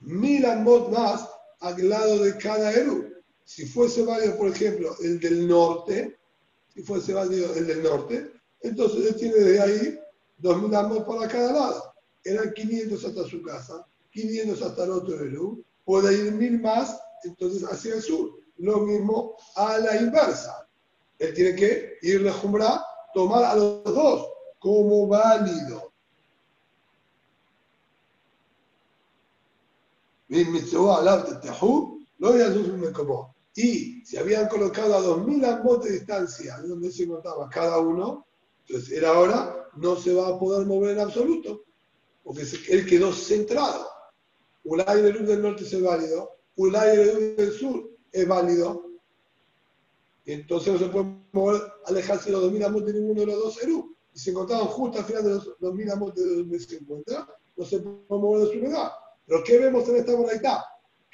[0.00, 1.28] mil amot más
[1.60, 3.13] al lado de cada Eru.
[3.44, 6.18] Si fuese válido, por ejemplo, el del norte,
[6.72, 9.98] si fuese válido el del norte, entonces él tiene de ahí
[10.42, 11.94] 2.000 amos para cada lado.
[12.24, 15.62] Eran 500 hasta su casa, 500 hasta el otro Eru.
[15.84, 18.40] Puede ir mil más, entonces hacia el sur.
[18.56, 20.66] Lo mismo a la inversa.
[21.18, 25.92] Él tiene que ir a Jumra, tomar a los dos como válido.
[33.56, 38.26] Y si habían colocado a 2.000 amos de distancia, donde se encontraba cada uno,
[38.66, 41.64] entonces él ahora no se va a poder mover en absoluto,
[42.22, 43.86] porque él quedó centrado.
[44.64, 48.90] Un aire luz del norte es válido, un aire luz del sur es válido.
[50.24, 53.38] Y entonces no se puede mover, alejarse de los 2000 amos de ninguno de los
[53.38, 53.94] dos Eru.
[54.14, 57.64] Y se encontraban justo al final de los 2000 amos de donde se encuentra, no
[57.64, 58.90] se puede mover de su lugar.
[59.26, 60.58] Pero ¿qué vemos en esta moralidad?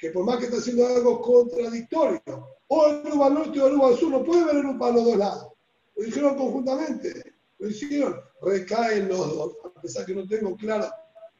[0.01, 2.23] Que por más que está haciendo algo contradictorio,
[2.69, 5.15] o el al norte o el al sur, no puede ver Eru para los dos
[5.15, 5.47] lados.
[5.95, 10.89] Lo dijeron conjuntamente, lo hicieron, recaen los dos, a pesar que no tengo claro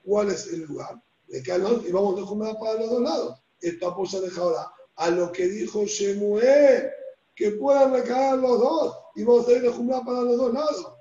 [0.04, 1.02] cuál es el lugar.
[1.28, 3.42] Recaen los dos y vamos a dejar para los dos lados.
[3.62, 6.92] Esto apoya deja ahora a lo que dijo Shemuel,
[7.34, 10.94] que puedan recaer los dos y vamos a ir de Jumla para los dos lados.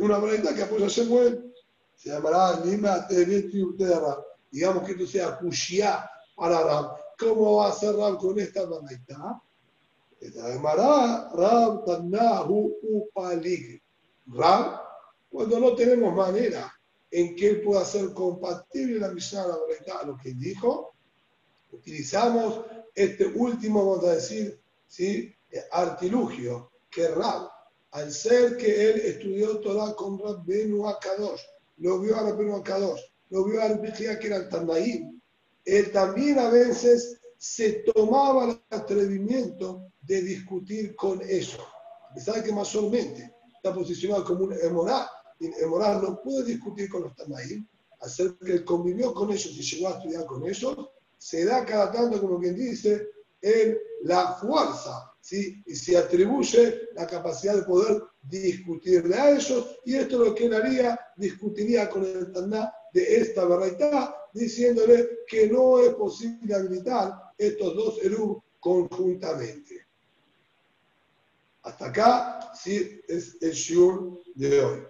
[0.00, 1.52] Una moralidad que apoya Shemuel
[1.96, 4.24] se llamará Lima Teveti Uterra.
[4.50, 6.10] Digamos que esto sea Kushia
[6.40, 6.88] para Ram.
[7.18, 9.42] ¿Cómo va a ser Ram con esta moralidad?
[10.18, 10.56] Esta
[11.34, 13.82] Ram Tanahu Upalig.
[14.26, 14.80] Ram,
[15.30, 16.72] cuando no tenemos manera
[17.10, 20.94] en que él pueda ser compatible la Mishnah la moralidad a lo que dijo,
[21.72, 22.64] utilizamos
[22.94, 25.34] este último, vamos a decir, ¿sí?
[25.72, 27.50] artilugio, que Rab,
[27.90, 31.42] al ser que él estudió Torah con Rab Benu Akadosh,
[31.78, 35.19] lo vio a Rab Benu Akadosh, lo vio a Rab que era el Tandaim,
[35.64, 41.62] él también a veces se tomaba el atrevimiento de discutir con eso.
[42.10, 45.06] A pesar que mayormente está posicionado como un emoral,
[45.38, 47.12] y emoral no puede discutir con los
[48.00, 50.88] al ser que él convivió con ellos y llegó a estudiar con ellos,
[51.18, 53.08] se da cada tanto, como quien dice,
[53.42, 55.62] en la fuerza, ¿sí?
[55.66, 60.46] y se atribuye la capacidad de poder discutirle a ellos, y esto es lo que
[60.46, 67.32] él haría, discutiría con el Taná de esta verdad, diciéndole que no es posible habilitar
[67.38, 69.86] estos dos Eru conjuntamente.
[71.62, 74.80] Hasta acá, sí, es el shiur de hoy.